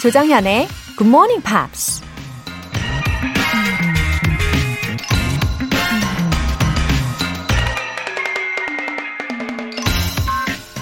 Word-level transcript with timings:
조정현의 0.00 0.66
Good 0.96 1.08
Morning 1.08 1.42
Pops. 1.44 2.02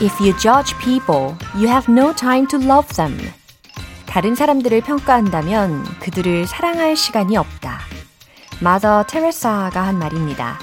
If 0.00 0.20
you 0.20 0.38
judge 0.38 0.72
people, 0.78 1.34
you 1.56 1.66
have 1.66 1.92
no 1.92 2.14
time 2.14 2.46
to 2.46 2.60
love 2.60 2.94
them. 2.94 3.18
다른 4.06 4.36
사람들을 4.36 4.82
평가한다면 4.82 5.82
그들을 5.98 6.46
사랑할 6.46 6.94
시간이 6.94 7.36
없다. 7.36 7.80
마더 8.60 9.02
테레사가 9.08 9.82
한 9.82 9.98
말입니다. 9.98 10.60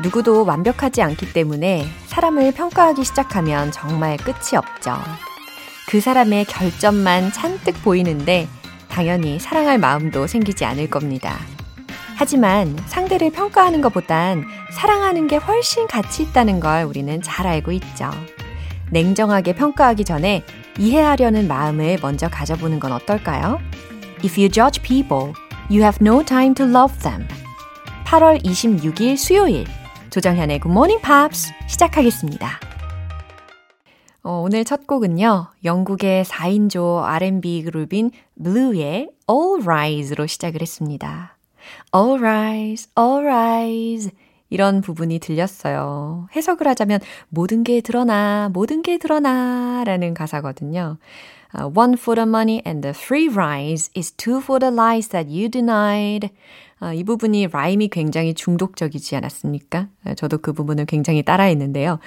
누구도 0.00 0.44
완벽하지 0.44 1.02
않기 1.02 1.32
때문에 1.32 1.88
사람을 2.06 2.52
평가하기 2.52 3.02
시작하면 3.02 3.72
정말 3.72 4.16
끝이 4.16 4.56
없죠. 4.56 4.96
그 5.88 6.00
사람의 6.00 6.46
결점만 6.46 7.32
잔뜩 7.32 7.82
보이는데 7.82 8.48
당연히 8.88 9.38
사랑할 9.38 9.78
마음도 9.78 10.26
생기지 10.26 10.64
않을 10.64 10.88
겁니다. 10.88 11.38
하지만 12.16 12.76
상대를 12.86 13.30
평가하는 13.32 13.80
것보단 13.80 14.44
사랑하는 14.72 15.26
게 15.26 15.36
훨씬 15.36 15.86
가치 15.86 16.22
있다는 16.22 16.60
걸 16.60 16.84
우리는 16.84 17.20
잘 17.22 17.46
알고 17.46 17.72
있죠. 17.72 18.10
냉정하게 18.90 19.54
평가하기 19.54 20.04
전에 20.04 20.44
이해하려는 20.78 21.48
마음을 21.48 21.98
먼저 22.00 22.28
가져보는 22.28 22.78
건 22.80 22.92
어떨까요? 22.92 23.60
If 24.24 24.40
you 24.40 24.48
judge 24.48 24.80
people, 24.82 25.32
you 25.68 25.82
have 25.82 25.98
no 26.00 26.24
time 26.24 26.54
to 26.54 26.66
love 26.66 26.96
them. 27.00 27.26
8월 28.04 28.44
26일 28.44 29.16
수요일 29.16 29.66
조정현의 30.10 30.60
Good 30.60 30.70
Morning 30.70 31.02
Pops 31.02 31.52
시작하겠습니다. 31.66 32.73
어, 34.26 34.40
오늘 34.42 34.64
첫 34.64 34.86
곡은요. 34.86 35.48
영국의 35.66 36.24
4인조 36.24 37.02
R&B 37.02 37.62
그룹인 37.64 38.10
Blue의 38.42 39.10
All 39.30 39.62
Rise로 39.62 40.26
시작을 40.26 40.62
했습니다. 40.62 41.36
All 41.94 42.24
Rise, 42.24 42.90
All 42.98 43.26
Rise 43.26 44.10
이런 44.48 44.80
부분이 44.80 45.18
들렸어요. 45.18 46.28
해석을 46.34 46.66
하자면 46.68 47.00
모든 47.28 47.64
게 47.64 47.82
드러나, 47.82 48.48
모든 48.50 48.80
게 48.80 48.96
드러나 48.96 49.84
라는 49.84 50.14
가사거든요. 50.14 50.96
Uh, 51.54 51.70
one 51.78 51.92
for 51.92 52.16
the 52.16 52.26
money 52.26 52.62
and 52.66 52.80
the 52.80 52.94
free 52.96 53.28
rise 53.28 53.90
is 53.94 54.10
two 54.10 54.38
for 54.40 54.58
the 54.58 54.72
lies 54.72 55.08
that 55.08 55.28
you 55.28 55.50
denied. 55.50 56.30
아, 56.84 56.92
이 56.92 57.02
부분이 57.02 57.48
라임이 57.50 57.88
굉장히 57.88 58.34
중독적이지 58.34 59.16
않았습니까? 59.16 59.88
저도 60.16 60.36
그 60.38 60.52
부분을 60.52 60.84
굉장히 60.84 61.22
따라했는데요. 61.22 61.98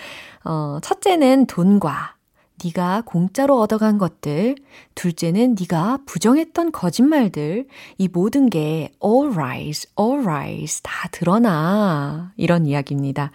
어, 0.46 0.78
첫째는 0.84 1.48
돈과 1.48 2.16
네가 2.64 3.02
공짜로 3.06 3.60
얻어간 3.60 3.98
것들, 3.98 4.56
둘째는 4.94 5.56
네가 5.60 6.00
부정했던 6.06 6.72
거짓말들, 6.72 7.68
이 7.98 8.08
모든 8.08 8.52
게 8.52 8.92
all 9.04 9.34
rise, 9.34 9.90
all 10.00 10.24
rise 10.24 10.82
다 10.84 11.08
드러나 11.12 12.34
이런 12.38 12.68
이야기입니다. 12.68 13.32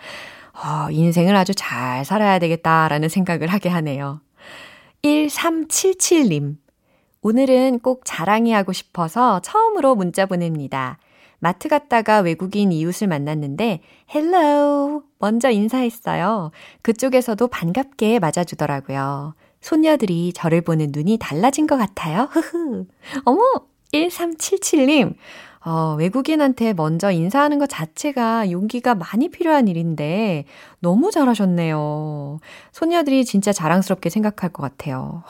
어, 0.52 0.90
인생을 0.92 1.34
아주 1.34 1.54
잘 1.56 2.04
살아야 2.04 2.38
되겠다라는 2.38 3.08
생각을 3.08 3.48
하게 3.48 3.68
하네요. 3.68 4.20
1377님. 5.02 6.56
오늘은 7.20 7.80
꼭 7.80 8.02
자랑이 8.04 8.52
하고 8.52 8.72
싶어서 8.72 9.40
처음으로 9.40 9.96
문자 9.96 10.26
보냅니다. 10.26 10.98
마트 11.42 11.68
갔다가 11.68 12.20
외국인 12.20 12.70
이웃을 12.70 13.08
만났는데 13.08 13.80
hello 14.14 15.02
먼저 15.18 15.50
인사했어요. 15.50 16.52
그쪽에서도 16.82 17.48
반갑게 17.48 18.20
맞아주더라고요. 18.20 19.34
손녀들이 19.60 20.32
저를 20.34 20.60
보는 20.60 20.90
눈이 20.92 21.18
달라진 21.18 21.66
것 21.66 21.76
같아요. 21.76 22.28
흐흐. 22.30 22.86
어머 23.24 23.40
1377님 23.92 25.14
어, 25.64 25.96
외국인한테 25.98 26.74
먼저 26.74 27.10
인사하는 27.10 27.58
것 27.58 27.68
자체가 27.68 28.52
용기가 28.52 28.94
많이 28.94 29.28
필요한 29.28 29.66
일인데 29.66 30.44
너무 30.78 31.10
잘하셨네요. 31.10 32.38
손녀들이 32.70 33.24
진짜 33.24 33.52
자랑스럽게 33.52 34.10
생각할 34.10 34.50
것 34.52 34.62
같아요. 34.62 35.24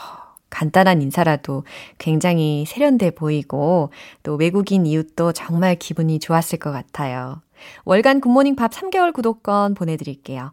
간단한 0.53 1.01
인사라도 1.01 1.65
굉장히 1.99 2.65
세련돼 2.69 3.13
보이고 3.13 3.91
또 4.23 4.35
외국인 4.37 4.87
이웃도 4.87 5.33
정말 5.33 5.75
기분이 5.75 6.21
좋았을 6.21 6.59
것 6.59 6.71
같아요. 6.71 7.41
월간 7.85 8.21
Good 8.21 8.33
Morning 8.33 8.55
Pops 8.55 8.73
3개월 8.73 9.13
구독권 9.13 9.75
보내드릴게요. 9.75 10.53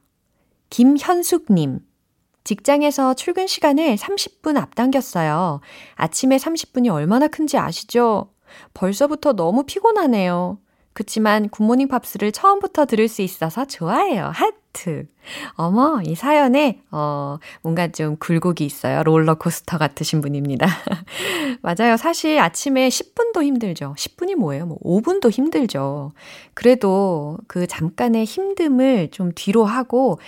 김현숙님. 0.70 1.80
직장에서 2.46 3.14
출근 3.14 3.46
시간을 3.46 3.98
30분 3.98 4.58
앞당겼어요. 4.58 5.60
아침에 5.96 6.38
30분이 6.38 6.92
얼마나 6.92 7.28
큰지 7.28 7.58
아시죠? 7.58 8.31
벌써부터 8.74 9.34
너무 9.34 9.64
피곤하네요. 9.64 10.60
그치만 11.00 11.48
Good 11.48 11.62
Morning 11.62 11.88
Pops를 11.88 12.34
처음부터 12.34 12.86
들을 12.86 13.08
수 13.08 13.22
있어서 13.22 13.64
좋아해요. 13.64 14.32
하트. 14.34 15.08
어머, 15.54 16.02
이 16.04 16.14
사연에, 16.14 16.82
어, 16.92 17.38
뭔가 17.62 17.88
좀 17.88 18.18
굴곡이 18.18 18.66
있어요. 18.66 19.02
롤러코스터 19.04 19.78
같으신 19.78 20.20
분입니다. 20.20 20.68
맞아요. 21.64 21.96
사실 21.96 22.38
아침에 22.40 22.90
10분도 22.90 23.44
힘들죠. 23.44 23.96
10분이 23.98 24.36
뭐예요? 24.36 24.66
뭐 24.66 24.78
5분도 24.80 25.32
힘들죠. 25.32 26.12
그래도 26.54 27.38
그 27.48 27.66
잠깐의 27.66 28.26
힘듦을 28.26 29.14
좀 29.14 29.31
뒤로 29.34 29.64
하고 29.64 30.20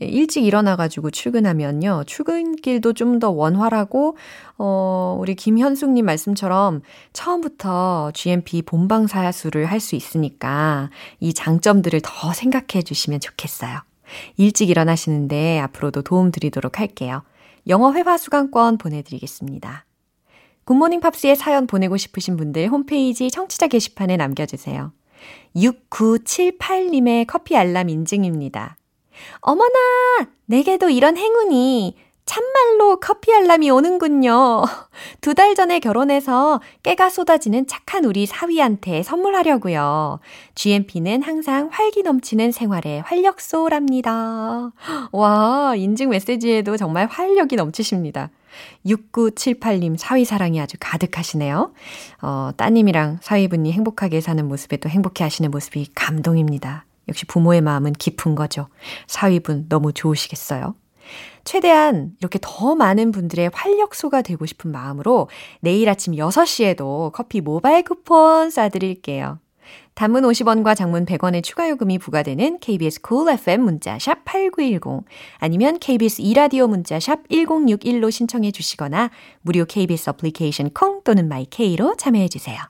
일찍 0.00 0.44
일어나가지고 0.44 1.10
출근하면요. 1.10 2.04
출근길도 2.06 2.94
좀 2.94 3.18
더 3.20 3.30
원활하고, 3.30 4.16
어, 4.58 5.16
우리 5.20 5.34
김현숙님 5.34 6.06
말씀처럼 6.06 6.80
처음부터 7.12 8.12
GMP 8.14 8.62
본방 8.62 9.06
사수를 9.06 9.66
할 9.66 9.80
수 9.80 9.94
있으니까 9.96 10.90
이 11.20 11.34
장점들을 11.34 12.00
더 12.02 12.32
생각해 12.32 12.82
주시면 12.82 13.20
좋겠어요. 13.20 13.80
일찍 14.36 14.70
일어나시는데 14.70 15.58
앞으로도 15.60 16.02
도움 16.02 16.30
드리도록 16.32 16.80
할게요. 16.80 17.22
영어 17.68 17.92
회화 17.92 18.16
수강권 18.16 18.78
보내드리겠습니다. 18.78 19.84
굿모닝 20.64 21.00
팝스의 21.00 21.36
사연 21.36 21.66
보내고 21.66 21.96
싶으신 21.96 22.36
분들 22.36 22.68
홈페이지 22.68 23.30
청취자 23.30 23.66
게시판에 23.68 24.16
남겨주세요. 24.16 24.92
6978님의 25.56 27.26
커피 27.26 27.56
알람 27.56 27.88
인증입니다. 27.88 28.76
어머나! 29.40 29.78
내게도 30.46 30.90
이런 30.90 31.16
행운이 31.16 31.96
참말로 32.26 33.00
커피 33.00 33.34
알람이 33.34 33.70
오는군요. 33.70 34.62
두 35.20 35.34
달 35.34 35.56
전에 35.56 35.80
결혼해서 35.80 36.60
깨가 36.84 37.10
쏟아지는 37.10 37.66
착한 37.66 38.04
우리 38.04 38.24
사위한테 38.26 39.02
선물하려고요. 39.02 40.20
GMP는 40.54 41.22
항상 41.22 41.68
활기 41.72 42.02
넘치는 42.04 42.52
생활의 42.52 43.00
활력소랍니다. 43.02 44.70
와, 45.10 45.74
인증 45.76 46.10
메시지에도 46.10 46.76
정말 46.76 47.06
활력이 47.06 47.56
넘치십니다. 47.56 48.30
6978님 48.86 49.96
사위 49.98 50.24
사랑이 50.24 50.60
아주 50.60 50.76
가득하시네요. 50.78 51.72
어, 52.22 52.50
따님이랑 52.56 53.18
사위분이 53.22 53.72
행복하게 53.72 54.20
사는 54.20 54.46
모습에 54.46 54.76
또 54.76 54.88
행복해 54.88 55.24
하시는 55.24 55.50
모습이 55.50 55.88
감동입니다. 55.94 56.84
역시 57.10 57.26
부모의 57.26 57.60
마음은 57.60 57.92
깊은 57.92 58.34
거죠. 58.34 58.68
사위분 59.06 59.66
너무 59.68 59.92
좋으시겠어요? 59.92 60.74
최대한 61.44 62.12
이렇게 62.20 62.38
더 62.40 62.74
많은 62.74 63.12
분들의 63.12 63.50
활력소가 63.52 64.22
되고 64.22 64.46
싶은 64.46 64.70
마음으로 64.70 65.28
내일 65.60 65.88
아침 65.88 66.14
6시에도 66.14 67.12
커피 67.12 67.40
모바일 67.40 67.82
쿠폰 67.82 68.48
쏴드릴게요. 68.48 69.38
단문 69.94 70.22
50원과 70.22 70.76
장문 70.76 71.04
100원의 71.04 71.42
추가 71.42 71.68
요금이 71.68 71.98
부과되는 71.98 72.60
KBS 72.60 73.00
cool 73.06 73.32
FM 73.34 73.62
문자샵 73.62 74.24
8910 74.24 75.04
아니면 75.38 75.78
KBS 75.78 76.22
이라디오 76.22 76.66
문자샵 76.68 77.28
1061로 77.28 78.10
신청해 78.10 78.50
주시거나 78.50 79.10
무료 79.42 79.64
KBS 79.64 80.10
어플리케이션 80.10 80.70
콩 80.70 81.02
또는 81.04 81.28
my 81.28 81.55
K로 81.55 81.96
참여해 81.96 82.28
주세요. 82.28 82.69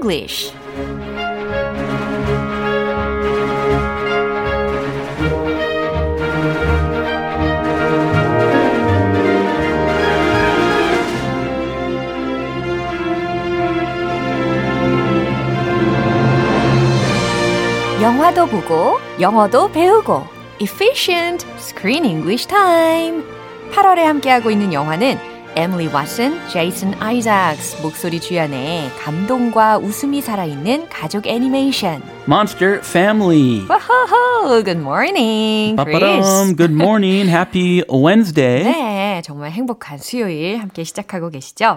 English. 0.00 0.54
영화도 18.00 18.46
보고 18.46 18.98
영어도 19.20 19.70
배우고 19.70 20.24
Efficient 20.60 21.46
Screen 21.58 22.06
English 22.06 22.48
Time. 22.48 23.22
8월에 23.72 24.04
함께하고 24.04 24.50
있는 24.50 24.72
영화는 24.72 25.29
에밀리 25.60 25.90
왓슨, 25.90 26.48
제이슨 26.48 26.94
아이작스 27.02 27.82
목소리 27.82 28.18
주연의 28.18 28.90
감동과 28.98 29.76
웃음이 29.76 30.22
살아있는 30.22 30.88
가족 30.88 31.26
애니메이션 31.26 32.02
Monster 32.26 32.80
Family. 32.82 33.66
와호호, 33.68 34.64
good 34.64 34.80
morning, 34.80 35.76
Chris. 35.76 36.56
Good 36.56 36.72
morning. 36.72 37.28
Happy 37.28 37.82
Wednesday. 37.92 38.62
네, 38.64 39.22
정말 39.22 39.50
행복한 39.50 39.98
수요일 39.98 40.58
함께 40.60 40.82
시작하고 40.82 41.28
계시죠? 41.28 41.76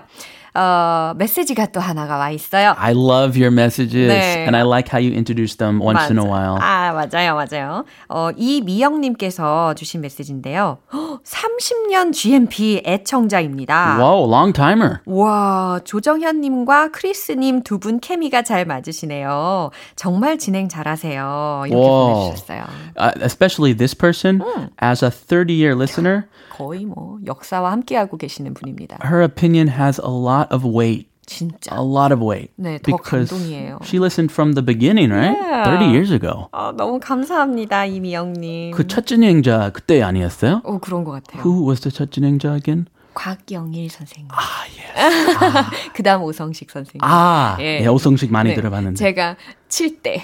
어, 0.56 1.14
메시지가 1.18 1.68
또 1.68 1.80
하나가 1.80 2.18
와 2.18 2.30
있어요. 2.30 2.76
I 2.78 2.92
love 2.94 3.40
your 3.42 3.52
messages, 3.52 4.08
네. 4.08 4.44
and 4.46 4.56
I 4.56 4.64
like 4.64 4.88
how 4.94 5.00
you 5.02 5.12
introduce 5.14 5.56
them 5.58 5.82
once 5.82 6.10
in 6.12 6.18
a 6.20 6.24
맞아. 6.24 6.30
while. 6.30 6.58
아, 6.62 6.94
맞아요, 6.94 7.36
맞아요. 7.36 7.86
어, 8.10 8.30
이미영 8.38 9.02
님께서 9.02 9.74
주신 9.74 10.02
메시지인데요. 10.02 10.78
30년 11.24 12.14
GMP 12.14 12.82
애청자입니다. 12.86 13.98
Whoa, 14.00 14.28
long 14.30 14.54
timer. 14.54 15.00
와, 15.06 15.80
조정현 15.84 16.42
님과 16.42 16.90
크리스 16.92 17.32
님 17.34 17.64
두 17.64 17.80
분 17.80 18.00
케미가 18.00 18.44
잘 18.44 18.66
맞으시네요. 18.66 19.72
정말 19.96 20.38
진행 20.38 20.70
잘하세요. 20.70 21.64
이렇게 21.68 21.76
와. 21.84 22.14
보내 22.14 22.32
주셨어요. 22.36 22.64
Uh, 22.96 23.12
especially 23.22 23.74
this 23.74 23.96
person, 23.96 24.42
as 24.82 25.04
a 25.04 25.10
30-year 25.10 25.76
listener, 25.76 26.28
거의 26.54 26.86
뭐 26.86 27.20
역사와 27.26 27.72
함께하고 27.72 28.18
계시는 28.18 28.54
분입니다. 28.54 29.00
her 29.04 29.24
opinion 29.24 29.68
has 29.70 30.00
a 30.04 30.12
lot 30.12 30.48
of 30.54 30.66
weight. 30.66 31.10
진짜. 31.26 31.74
A 31.74 31.82
lot 31.82 32.14
of 32.14 32.22
weight. 32.22 32.52
네, 32.58 32.78
더 32.80 32.96
because 32.98 33.30
감동이에요. 33.32 33.80
she 33.84 33.98
listened 33.98 34.32
from 34.32 34.54
the 34.56 34.62
beginning, 34.66 35.10
right? 35.12 35.32
Yeah. 35.40 35.64
30 35.64 35.90
years 35.90 36.12
ago. 36.12 36.50
아, 36.52 36.74
너무 36.76 37.00
감사합니다, 37.00 37.86
이미영님. 37.86 38.72
그첫 38.72 39.08
진행자 39.08 39.72
그때 39.72 40.02
아니었어요? 40.04 40.62
오, 40.66 40.80
그런 40.80 41.06
것 41.06 41.12
같아요. 41.12 41.42
Who 41.42 41.66
was 41.70 41.80
the 41.82 41.96
첫 41.96 42.12
진행자 42.12 42.56
again? 42.56 42.88
곽영일 43.14 43.90
선생님. 43.90 44.28
Ah, 44.32 44.68
yes. 44.76 45.94
그 45.94 46.04
다음 46.04 46.24
오성식 46.24 46.70
선생님. 46.70 47.00
아, 47.04 47.56
예. 47.62 47.80
예, 47.82 47.88
오성식 47.88 48.32
많이 48.32 48.50
네, 48.50 48.56
들어봤는데. 48.56 48.98
제가 48.98 49.38
7대. 49.70 50.22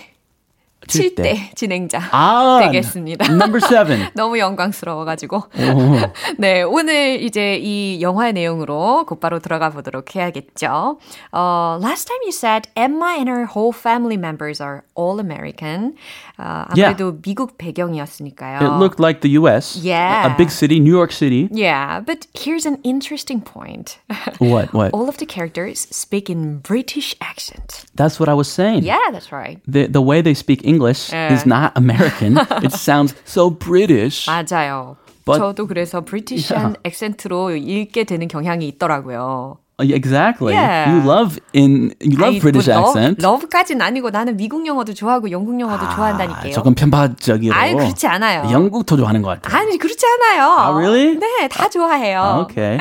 칠 0.87 1.15
7대 1.15 1.55
진행자 1.55 2.01
아, 2.13 2.61
되겠습니다. 2.65 3.25
Number 3.33 3.61
seven. 3.65 4.09
너무 4.15 4.39
영광스러워가지고. 4.39 5.37
오. 5.37 5.43
네, 6.39 6.63
오늘 6.63 7.23
이제 7.23 7.57
이 7.57 8.01
영화의 8.01 8.33
내용으로 8.33 9.05
곧바로 9.07 9.39
들어가 9.39 9.71
보도록 9.71 10.15
해야겠죠. 10.15 10.99
어, 11.33 11.79
last 11.83 12.07
time 12.07 12.21
you 12.25 12.33
said 12.33 12.69
Emma 12.77 13.15
and 13.15 13.31
her 13.31 13.47
whole 13.47 13.73
family 13.73 14.17
members 14.17 14.63
are 14.63 14.83
all 14.99 15.19
American. 15.21 15.95
어, 16.39 16.65
아무래도 16.69 17.19
미국 17.23 17.57
배경이었으니까요. 17.59 18.61
It 18.61 18.79
looked 18.79 19.01
like 19.01 19.21
the 19.21 19.39
U.S. 19.39 19.81
Yeah. 19.83 20.33
A 20.33 20.37
big 20.37 20.51
city, 20.51 20.81
New 20.81 20.93
York 20.93 21.13
City. 21.13 21.49
Yeah, 21.53 22.01
but 22.01 22.27
here's 22.35 22.67
an 22.67 22.79
interesting 22.83 23.41
point. 23.41 23.99
What? 24.39 24.73
What? 24.75 24.93
all 24.93 25.09
of 25.09 25.17
the 25.19 25.27
characters 25.27 25.87
speak 25.91 26.29
in 26.29 26.59
British 26.59 27.15
accent. 27.21 27.85
That's 27.95 28.19
what 28.19 28.29
I 28.29 28.35
was 28.35 28.49
saying. 28.51 28.83
Yeah, 28.83 29.11
that's 29.13 29.33
right. 29.33 29.61
The 29.67 29.87
the 29.87 30.03
way 30.03 30.21
they 30.21 30.35
speak 30.35 30.63
English 30.70 31.12
Yeah. 31.12 31.34
is 31.34 31.46
not 31.50 31.74
American. 31.76 32.38
it 32.64 32.72
sounds 32.78 33.16
so 33.26 33.50
British. 33.50 34.30
맞아요. 34.30 34.96
But- 35.26 35.40
저도 35.42 35.68
그래서 35.68 36.02
브리티시한 36.02 36.76
액센트로 36.84 37.52
읽게 37.56 38.04
되는 38.06 38.28
경향이 38.28 38.68
있더라고요. 38.70 39.58
Uh, 39.79 39.83
Exactly. 39.91 40.53
Yeah. 40.53 40.95
You 40.95 41.03
love 41.03 41.41
in 41.53 41.95
you 42.01 42.17
love 42.17 42.37
아이, 42.37 42.41
British 42.41 42.71
뭐 42.71 42.79
accent. 42.79 43.21
러브, 43.21 43.43
러브까지는 43.43 43.83
아니고 43.83 44.11
나는 44.11 44.37
미국 44.37 44.65
영어도 44.65 44.95
좋아하고 44.95 45.33
영국 45.33 45.59
영어도 45.59 45.85
아, 45.85 45.97
좋아한다니까요. 45.97 46.53
조금 46.53 46.75
편파적이로. 46.77 47.53
아이, 47.53 47.75
그렇지 47.75 48.07
않아요. 48.07 48.49
영국 48.53 48.87
더 48.87 48.97
좋아하는 48.97 49.21
것 49.23 49.43
같아요. 49.43 49.59
아니 49.61 49.77
그렇지 49.77 50.07
않아요. 50.07 50.45
아, 50.47 50.71
really? 50.77 51.19
네, 51.19 51.49
다 51.49 51.69
좋아해요. 51.69 52.47
Okay. 52.47 52.79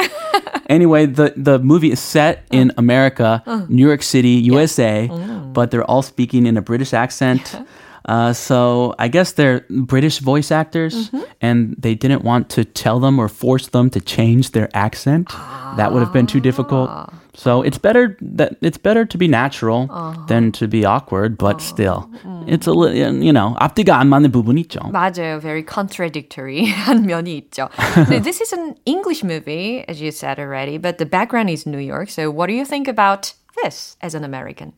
anyway, 0.69 1.07
the 1.07 1.33
the 1.35 1.57
movie 1.57 1.89
is 1.91 1.99
set 1.99 2.43
in 2.51 2.71
America, 2.77 3.41
New 3.69 3.87
York 3.87 4.03
City, 4.03 4.37
USA, 4.53 5.09
but 5.51 5.71
they're 5.71 5.89
all 5.89 6.03
speaking 6.03 6.45
in 6.45 6.57
a 6.57 6.61
British 6.61 6.93
accent. 6.93 7.57
Uh, 8.05 8.33
so 8.33 8.93
I 8.99 9.07
guess 9.07 9.31
they're 9.31 9.63
British 9.69 10.19
voice 10.19 10.51
actors, 10.51 11.09
and 11.39 11.73
they 11.79 11.95
didn't 11.95 12.23
want 12.23 12.49
to 12.49 12.65
tell 12.65 12.99
them 12.99 13.17
or 13.17 13.29
force 13.29 13.67
them 13.69 13.89
to 13.91 14.01
change 14.01 14.51
their 14.51 14.67
accent. 14.75 15.29
That 15.77 15.93
would 15.93 16.03
have 16.03 16.11
been 16.11 16.27
too 16.27 16.41
difficult. 16.41 16.89
So 17.35 17.61
it's 17.63 17.77
better 17.79 18.17
that 18.21 18.57
it's 18.61 18.77
better 18.77 19.05
to 19.05 19.17
be 19.17 19.27
natural 19.29 19.87
than 20.27 20.51
to 20.59 20.67
be 20.67 20.83
awkward. 20.83 21.37
But 21.37 21.61
still, 21.61 22.09
it's 22.45 22.67
a 22.67 22.73
li- 22.73 22.99
you 23.25 23.31
know 23.31 23.55
앞뒤가 23.59 23.95
안 23.97 24.09
맞는 24.09 24.31
부분이 24.33 24.67
있죠. 24.67 24.81
맞아요. 24.91 25.39
Very 25.39 25.63
contradictory 25.63 26.65
한 26.67 27.05
면이 27.07 27.37
있죠. 27.39 27.69
근데 27.95 28.21
this 28.21 28.41
is 28.41 28.51
an 28.53 28.75
English 28.85 29.23
movie, 29.23 29.85
as 29.87 30.01
you 30.01 30.11
said 30.11 30.39
already, 30.39 30.77
but 30.77 30.97
the 30.99 31.07
background 31.07 31.49
is 31.49 31.65
New 31.65 31.79
York. 31.79 32.09
So 32.09 32.29
what 32.29 32.47
do 32.47 32.53
you 32.53 32.65
think 32.65 32.87
about 32.89 33.33
this 33.63 33.95
as 34.03 34.13
an 34.13 34.25
American? 34.25 34.73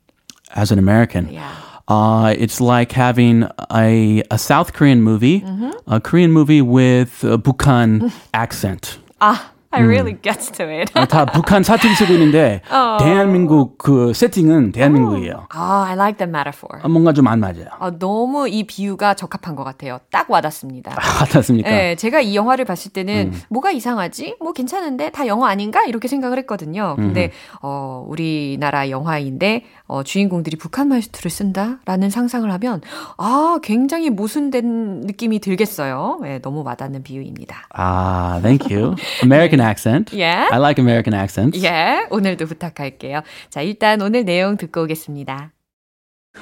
as 0.55 0.71
an 0.71 0.77
American. 0.77 1.27
Yeah. 1.33 1.51
Uh, 1.90 2.32
it's 2.38 2.60
like 2.60 2.92
having 2.92 3.48
a, 3.74 4.22
a 4.30 4.38
South 4.38 4.72
Korean 4.72 5.02
movie, 5.02 5.44
a 5.88 6.00
Korean 6.00 6.30
movie 6.30 6.62
with 6.62 7.24
a 7.24 7.36
Bukhan 7.36 8.12
accent. 8.32 8.98
아, 9.18 9.50
I 9.72 9.82
really 9.82 10.16
gets 10.20 10.50
to 10.52 10.66
it. 10.66 10.90
어, 10.98 11.04
다 11.06 11.24
북한 11.24 11.62
사투리 11.62 11.94
쓰고 11.94 12.12
있는데 12.14 12.60
대한민국 13.00 13.78
그 13.78 14.12
세팅은 14.12 14.72
대한민국이에요. 14.72 15.46
아, 15.50 15.84
I 15.88 15.94
like 15.94 16.18
the 16.18 16.28
metaphor. 16.28 16.80
아, 16.82 16.88
뭔가 16.88 17.12
좀 17.12 17.28
안 17.28 17.38
맞아요. 17.38 17.66
아, 17.78 17.92
너무 17.98 18.48
이 18.48 18.64
비유가 18.64 19.14
적합한 19.14 19.54
것 19.54 19.62
같아요. 19.62 20.00
딱 20.10 20.28
와닿습니다. 20.30 20.92
아, 20.92 21.24
맞습니까? 21.32 21.70
네, 21.70 21.94
제가 21.94 22.20
이 22.20 22.34
영화를 22.34 22.64
봤을 22.64 22.90
때는 22.92 23.32
뭐가 23.48 23.70
이상하지? 23.70 24.36
뭐 24.40 24.52
괜찮은데 24.52 25.10
다 25.10 25.26
영어 25.28 25.46
아닌가? 25.46 25.84
이렇게 25.84 26.08
생각을 26.08 26.38
했거든요. 26.38 26.96
근데 26.96 27.30
어, 27.62 28.04
우리나라 28.08 28.90
영화인데 28.90 29.64
어, 29.86 30.02
주인공들이 30.02 30.56
북한 30.56 30.88
말투를 30.88 31.30
쓴다라는 31.30 32.10
상상을 32.10 32.50
하면 32.52 32.80
아, 33.18 33.58
굉장히 33.62 34.10
모순된 34.10 35.02
느낌이 35.02 35.38
들겠어요. 35.40 36.18
네, 36.22 36.40
너무 36.40 36.62
와닿는 36.64 37.02
비유입니다. 37.04 37.68
아, 37.74 38.40
thank 38.42 38.74
you. 38.76 38.94
American 39.22 39.59
accent. 39.61 40.13
Yeah. 40.13 40.47
I 40.51 40.57
like 40.57 40.79
American 40.79 41.13
accents. 41.13 41.63
예, 41.63 42.05
오늘도 42.09 42.45
부탁할게요. 42.45 43.21
자, 43.49 43.61
일단 43.61 44.01
오늘 44.01 44.25
내용 44.25 44.57
듣고 44.57 44.83
오겠습니다. 44.83 45.51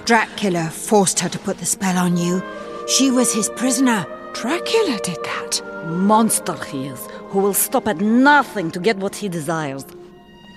Dracula 0.05 0.69
forced 0.69 1.19
her 1.21 1.29
to 1.29 1.39
put 1.39 1.57
the 1.57 1.65
spell 1.65 1.97
on 1.97 2.17
you. 2.17 2.41
She 2.87 3.11
was 3.11 3.33
his 3.33 3.49
prisoner. 3.55 4.05
Dracula 4.33 4.99
did 5.03 5.17
that. 5.23 5.61
Monster 5.85 6.55
he 6.71 6.87
is, 6.87 7.07
who 7.29 7.39
will 7.39 7.53
stop 7.53 7.87
at 7.87 8.01
nothing 8.01 8.71
to 8.71 8.79
get 8.79 8.97
what 8.97 9.15
he 9.15 9.29
desires. 9.29 9.85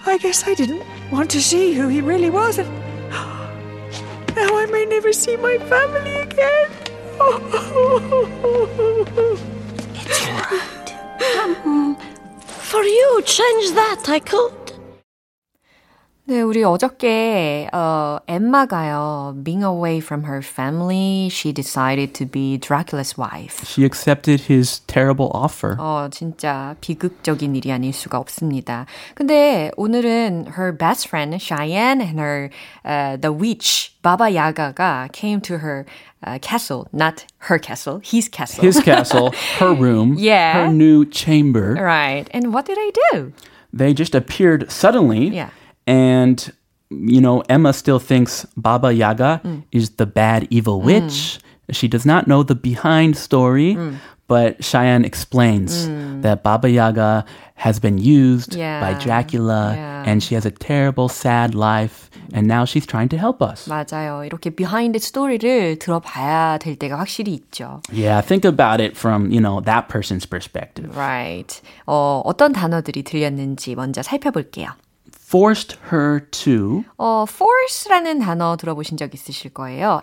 I 0.06 0.18
guess 0.18 0.46
I 0.46 0.54
didn't 0.54 0.82
want 1.10 1.30
to 1.30 1.40
see 1.40 1.74
who 1.74 1.88
he 1.88 2.00
really 2.00 2.30
was. 2.30 2.58
And 2.58 2.68
now 4.34 4.56
I 4.56 4.66
may 4.66 4.86
never 4.86 5.12
see 5.12 5.36
my 5.36 5.58
family 5.58 6.16
again. 6.22 6.70
for 12.71 12.83
you, 12.83 13.21
change 13.25 13.71
that, 13.71 14.07
could. 14.21 14.60
네, 16.28 16.42
우리 16.42 16.64
어저께 16.64 17.68
어, 17.72 18.18
엠마가요, 18.26 19.36
being 19.44 19.62
away 19.62 19.98
from 20.00 20.24
her 20.24 20.42
family, 20.42 21.28
she 21.30 21.52
decided 21.52 22.14
to 22.14 22.26
be 22.26 22.58
Dracula's 22.58 23.16
wife. 23.16 23.62
She 23.64 23.84
accepted 23.84 24.50
his 24.50 24.80
terrible 24.88 25.30
offer. 25.32 25.76
어, 25.78 26.08
진짜 26.10 26.74
비극적인 26.80 27.54
일이 27.54 27.70
아닐 27.70 27.92
수가 27.92 28.18
없습니다. 28.18 28.86
근데 29.14 29.70
오늘은 29.76 30.54
her 30.58 30.76
best 30.76 31.06
friend 31.06 31.40
Cheyenne 31.40 32.00
and 32.02 32.18
her 32.18 32.50
uh, 32.84 33.16
the 33.20 33.30
witch 33.32 33.92
Baba 34.02 34.24
Yaga가 34.24 35.12
came 35.12 35.40
to 35.42 35.58
her 35.58 35.86
uh, 36.26 36.40
castle, 36.42 36.88
not 36.92 37.24
her 37.46 37.58
castle, 37.60 38.00
his 38.02 38.28
castle. 38.28 38.64
His 38.64 38.80
castle, 38.80 39.30
her 39.60 39.72
room, 39.72 40.16
Yeah. 40.18 40.54
her 40.66 40.72
new 40.72 41.04
chamber. 41.04 41.74
right. 41.78 42.26
And 42.32 42.52
what 42.52 42.66
did 42.66 42.78
I 42.80 42.90
do? 43.12 43.32
They 43.72 43.94
just 43.94 44.16
appeared 44.16 44.72
suddenly. 44.72 45.28
Yeah. 45.28 45.50
And, 45.86 46.52
you 46.90 47.20
know, 47.20 47.42
Emma 47.48 47.72
still 47.72 47.98
thinks 47.98 48.46
Baba 48.56 48.92
Yaga 48.92 49.40
Mm. 49.44 49.62
is 49.72 49.90
the 49.96 50.06
bad 50.06 50.46
evil 50.50 50.80
witch. 50.80 51.38
She 51.70 51.88
does 51.88 52.04
not 52.06 52.26
know 52.26 52.42
the 52.42 52.54
behind 52.54 53.16
story, 53.16 53.74
Mm. 53.74 53.94
but 54.28 54.62
Cheyenne 54.62 55.04
explains 55.04 55.88
that 56.22 56.42
Baba 56.42 56.68
Yaga 56.70 57.24
has 57.54 57.78
been 57.80 57.98
used 57.98 58.52
by 58.54 58.58
Yeah. 58.58 58.98
Dracula 58.98 59.74
Yeah. 59.74 60.02
and 60.10 60.22
she 60.22 60.34
has 60.34 60.44
a 60.46 60.50
terrible, 60.50 61.08
sad 61.08 61.54
life. 61.54 62.10
And 62.34 62.48
now 62.50 62.64
she's 62.66 62.84
trying 62.86 63.08
to 63.10 63.16
help 63.18 63.40
us. 63.40 63.68
맞아요. 63.70 64.24
이렇게 64.26 64.50
비하인드 64.50 64.98
스토리를 64.98 65.78
들어봐야 65.78 66.58
될 66.58 66.74
때가 66.76 66.98
확실히 66.98 67.32
있죠. 67.34 67.80
Yeah, 67.92 68.20
think 68.20 68.44
about 68.44 68.82
it 68.82 68.96
from, 68.98 69.30
you 69.30 69.40
know, 69.40 69.60
that 69.64 69.86
person's 69.88 70.26
perspective. 70.28 70.90
Right. 70.98 71.62
어, 71.86 72.20
어떤 72.24 72.52
단어들이 72.52 73.04
들렸는지 73.04 73.76
먼저 73.76 74.02
살펴볼게요. 74.02 74.70
Forced 75.31 75.77
her 75.93 76.19
to 76.31 76.83
어, 76.97 77.23
force라는 77.27 78.19
단어 78.19 78.57
들어보신 78.57 78.97
적 78.97 79.13
있으실 79.13 79.53
거예요. 79.53 80.01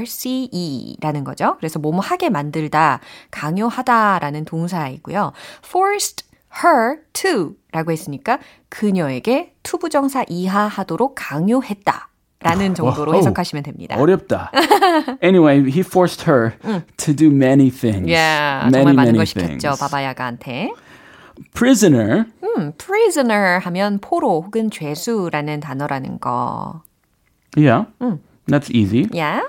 F-O-R-C-E라는 0.00 1.22
거죠. 1.24 1.56
그래서 1.58 1.78
뭐뭐 1.78 2.00
하게 2.00 2.28
만들다, 2.28 2.98
강요하다라는 3.30 4.44
동사이고요. 4.46 5.32
forced 5.64 6.24
her 6.64 6.96
to 7.12 7.54
라고 7.70 7.92
했으니까 7.92 8.40
그녀에게 8.68 9.54
to부정사 9.62 10.24
이하하도록 10.28 11.14
강요했다. 11.14 12.08
라는 12.42 12.74
정도로. 12.74 13.14
해석하시면 13.14 13.62
됩니다. 13.64 13.96
어렵다. 14.00 14.50
anyway, 15.22 15.60
he 15.70 15.80
forced 15.80 16.22
her 16.28 16.54
to 16.96 17.14
do 17.14 17.28
many 17.28 17.70
things. 17.70 18.10
Yeah, 18.10 18.64
many, 18.72 18.72
정말 18.72 18.94
많은 18.94 19.14
걸 19.14 19.26
시켰죠. 19.26 19.74
바바야가한테. 19.78 20.72
Prisoner, 21.54 22.24
음, 22.42 22.72
prisoner 22.78 23.58
하면 23.60 23.98
포로 24.00 24.42
혹은 24.42 24.70
죄수라는 24.70 25.60
단어라는 25.60 26.20
거. 26.20 26.82
yeah, 27.56 27.86
that's 28.46 28.70
easy. 28.74 29.06
Yeah? 29.12 29.46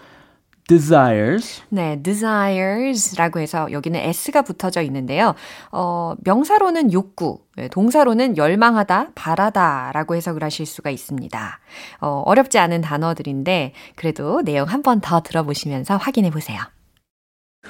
Desires, 0.67 1.61
네, 1.69 2.01
desires라고 2.01 3.39
해서 3.41 3.69
여기는 3.73 3.99
s가 3.99 4.41
붙어져 4.41 4.81
있는데요. 4.83 5.35
어, 5.71 6.13
명사로는 6.23 6.93
욕구, 6.93 7.41
네, 7.57 7.67
동사로는 7.67 8.37
열망하다, 8.37 9.09
바라다라고 9.13 10.15
해석을 10.15 10.43
하실 10.43 10.65
수가 10.65 10.89
있습니다. 10.89 11.59
어, 11.99 12.23
어렵지 12.25 12.57
않은 12.57 12.79
단어들인데 12.81 13.73
그래도 13.97 14.41
내용 14.43 14.67
한 14.69 14.81
번 14.81 15.01
더 15.01 15.19
들어보시면서 15.21 15.97
확인해 15.97 16.29
보세요. 16.29 16.61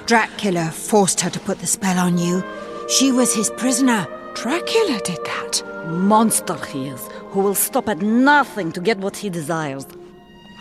Dracula 0.06 0.68
forced 0.68 1.24
her 1.26 1.32
to 1.32 1.42
put 1.44 1.58
the 1.58 1.64
spell 1.66 1.98
on 1.98 2.18
you. 2.20 2.44
She 2.92 3.10
was 3.10 3.34
his 3.34 3.50
prisoner. 3.52 4.06
Dracula 4.36 5.00
did 5.06 5.24
that. 5.24 5.64
Monster 5.88 6.58
he 6.66 6.90
is, 6.90 7.08
who 7.32 7.40
will 7.40 7.56
stop 7.56 7.88
at 7.88 8.02
nothing 8.02 8.74
to 8.74 8.82
get 8.82 8.98
what 8.98 9.16
he 9.16 9.30
desires. 9.30 9.88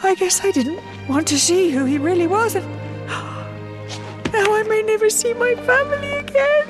I 0.05 0.15
guess 0.15 0.45
I 0.45 0.53
didn't 0.53 0.81
want 1.09 1.27
to 1.27 1.39
see 1.39 1.71
who 1.73 1.85
he 1.87 1.99
really 1.99 2.29
was, 2.29 2.55
and 2.55 2.65
now 4.33 4.55
I 4.55 4.63
may 4.69 4.81
never 4.83 5.11
see 5.11 5.35
my 5.35 5.57
family 5.57 6.13
again. 6.13 6.67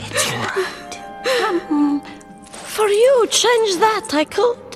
it's 0.00 0.32
all 0.32 0.38
right. 0.46 0.94
Um, 1.44 2.00
For 2.52 2.88
you, 2.88 3.26
change 3.30 3.78
that, 3.80 4.10
I 4.12 4.24
could. 4.24 4.56
Huh, 4.56 4.67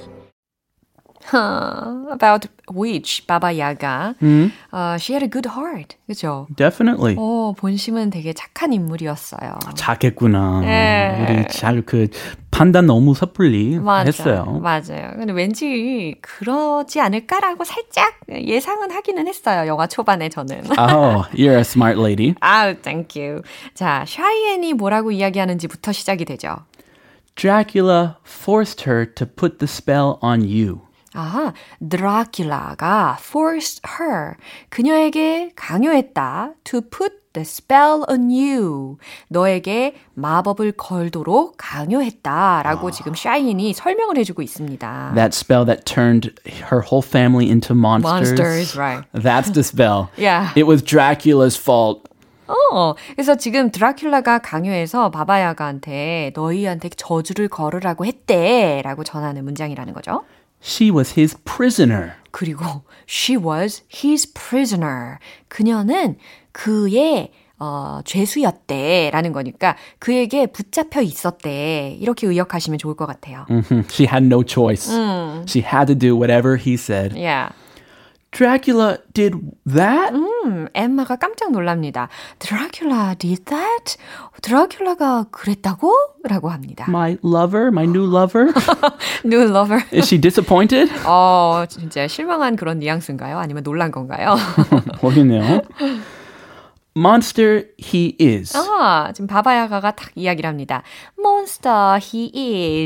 about 1.32 2.48
which 2.74 3.26
바바 3.26 3.56
야가 3.58 4.14
어, 4.72 4.96
she 4.98 5.14
had 5.14 5.22
a 5.24 5.30
good 5.30 5.48
heart. 5.48 5.96
그죠? 6.06 6.46
definitely. 6.56 7.16
어, 7.18 7.52
본심은 7.56 8.10
되게 8.10 8.32
착한 8.32 8.72
인물이었어요. 8.72 9.58
작겠구나. 9.74 10.62
예. 10.64 11.26
우리 11.28 11.48
잘 11.48 11.82
그 11.84 12.08
판단 12.50 12.86
너무 12.86 13.14
섣불리 13.14 13.78
맞아요. 13.78 14.06
했어요. 14.06 14.44
맞아요. 14.62 15.12
근데 15.16 15.32
왠지 15.32 16.14
그러지 16.20 17.00
않을까라고 17.00 17.64
살짝 17.64 18.14
예상은 18.30 18.90
하기는 18.90 19.26
했어요. 19.26 19.66
영화 19.66 19.86
초반에 19.86 20.28
저는. 20.28 20.62
Oh, 20.78 21.24
you're 21.32 21.56
a 21.56 21.60
smart 21.62 21.98
lady. 21.98 22.34
아우, 22.40 22.74
thank 22.82 23.20
you. 23.20 23.42
자, 23.74 24.04
샤이엔이 24.06 24.74
뭐라고 24.74 25.12
이야기하는지부터 25.12 25.92
시작이 25.92 26.24
되죠. 26.26 26.56
Dracula 27.34 28.16
forced 28.26 28.82
her 28.88 29.06
to 29.14 29.26
put 29.26 29.58
the 29.58 29.66
spell 29.66 30.18
on 30.22 30.42
you. 30.42 30.82
아, 31.14 31.52
드라큘라가 31.80 33.16
forced 33.18 33.82
her, 33.98 34.34
그녀에게 34.70 35.52
강요했다. 35.54 36.54
to 36.64 36.80
put 36.80 37.22
the 37.32 37.42
spell 37.44 38.04
on 38.08 38.30
you. 38.30 38.96
너에게 39.28 39.94
마법을 40.14 40.72
걸도록 40.72 41.54
강요했다 41.56 42.62
라고 42.62 42.90
지금 42.90 43.14
샤이엔이 43.14 43.72
설명을 43.74 44.16
해주고 44.18 44.42
있습니다. 44.42 45.12
That 45.14 45.34
spell 45.36 45.64
that 45.66 45.84
turned 45.84 46.34
her 46.70 46.82
whole 46.82 47.02
family 47.02 47.48
into 47.48 47.74
monsters. 47.74 48.32
Monsters, 48.38 48.78
right. 48.78 49.04
That's 49.12 49.52
the 49.52 49.62
spell. 49.64 50.08
Yeah. 50.18 50.50
It 50.56 50.66
was 50.66 50.82
Dracula's 50.82 51.58
fault. 51.58 52.08
어, 52.48 52.94
그래서 53.14 53.36
지금 53.36 53.70
드라큘라가 53.70 54.40
강요해서 54.42 55.10
바바야가한테 55.10 56.32
너희한테 56.34 56.90
저주를 56.90 57.48
걸으라고 57.48 58.04
했대라고 58.04 59.04
전하는 59.04 59.44
문장이라는 59.44 59.94
거죠. 59.94 60.24
She 60.62 60.90
was 60.90 61.18
his 61.18 61.36
prisoner. 61.44 62.12
그리고 62.30 62.82
she 63.08 63.36
was 63.36 63.82
his 63.92 64.32
prisoner. 64.32 65.18
그녀는 65.48 66.16
그의 66.52 67.32
어, 67.58 68.00
죄수였대라는 68.04 69.32
거니까 69.32 69.76
그에게 70.00 70.46
붙잡혀 70.46 71.00
있었대. 71.00 71.96
이렇게 72.00 72.26
의역하시면 72.26 72.78
좋을 72.78 72.96
것 72.96 73.06
같아요. 73.06 73.46
Mhm. 73.48 73.84
She 73.88 74.06
had 74.08 74.24
no 74.26 74.42
choice. 74.44 74.90
She 75.46 75.62
had 75.64 75.86
to 75.86 75.94
do 75.94 76.16
whatever 76.16 76.56
he 76.56 76.74
said. 76.74 77.14
Yeah. 77.16 77.50
Dracula 78.32 78.96
did 79.12 79.34
that? 79.66 80.14
음, 80.14 80.66
엠마가 80.72 81.16
깜짝 81.16 81.52
놀랍니다. 81.52 82.08
드라큘라 82.38 83.18
did 83.18 83.44
that? 83.44 83.96
드라큘라가 84.40 85.26
그랬다고? 85.30 85.92
라고 86.24 86.48
합니다. 86.48 86.86
My 86.88 87.18
lover, 87.22 87.66
my 87.68 87.84
new 87.84 88.04
lover? 88.04 88.50
New 89.26 89.42
lover. 89.42 89.84
Is 89.92 90.06
she 90.08 90.18
disappointed? 90.18 90.90
어, 91.04 91.64
진짜 91.68 92.08
실망한 92.08 92.56
그런 92.56 92.78
뉘앙스인가요? 92.78 93.38
아니면 93.38 93.62
놀란 93.64 93.90
건가요? 93.92 94.36
모르겠네요. 95.02 95.60
Monster 96.96 97.66
he 97.78 98.16
is. 98.18 98.56
아, 98.56 99.12
지금 99.14 99.26
바바야가가 99.26 99.90
딱 99.90 100.10
이야기를 100.14 100.48
합니다. 100.48 100.82
Monster 101.18 101.98
he 102.02 102.32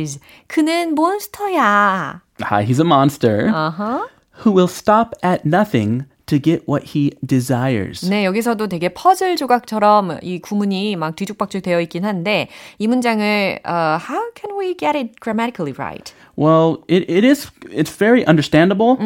is. 0.02 0.18
그는 0.48 0.94
몬스터야. 0.96 2.20
Ah, 2.42 2.62
he's 2.66 2.80
a 2.80 2.84
monster 2.86 3.48
어허. 3.48 4.08
who 4.45 4.51
will 4.51 4.67
stop 4.67 5.13
at 5.21 5.45
nothing 5.45 6.05
to 6.27 6.39
get 6.39 6.63
what 6.65 6.95
he 6.95 7.11
desires. 7.25 8.07
네, 8.09 8.23
여기서도 8.25 8.67
되게 8.67 8.89
퍼즐 8.89 9.35
조각처럼 9.35 10.19
이 10.21 10.39
구문이 10.39 10.95
막 10.95 11.15
뒤죽박죽 11.15 11.61
되어 11.61 11.81
있긴 11.81 12.05
한데 12.05 12.47
이 12.79 12.87
문장을 12.87 13.59
uh, 13.65 13.99
how 13.99 14.31
can 14.33 14.57
we 14.57 14.73
get 14.73 14.95
it 14.97 15.19
grammatically 15.19 15.73
right? 15.77 16.13
Well, 16.37 16.83
it, 16.87 17.09
it 17.09 17.25
is 17.25 17.51
it's 17.69 17.91
very 17.91 18.25
understandable, 18.25 18.97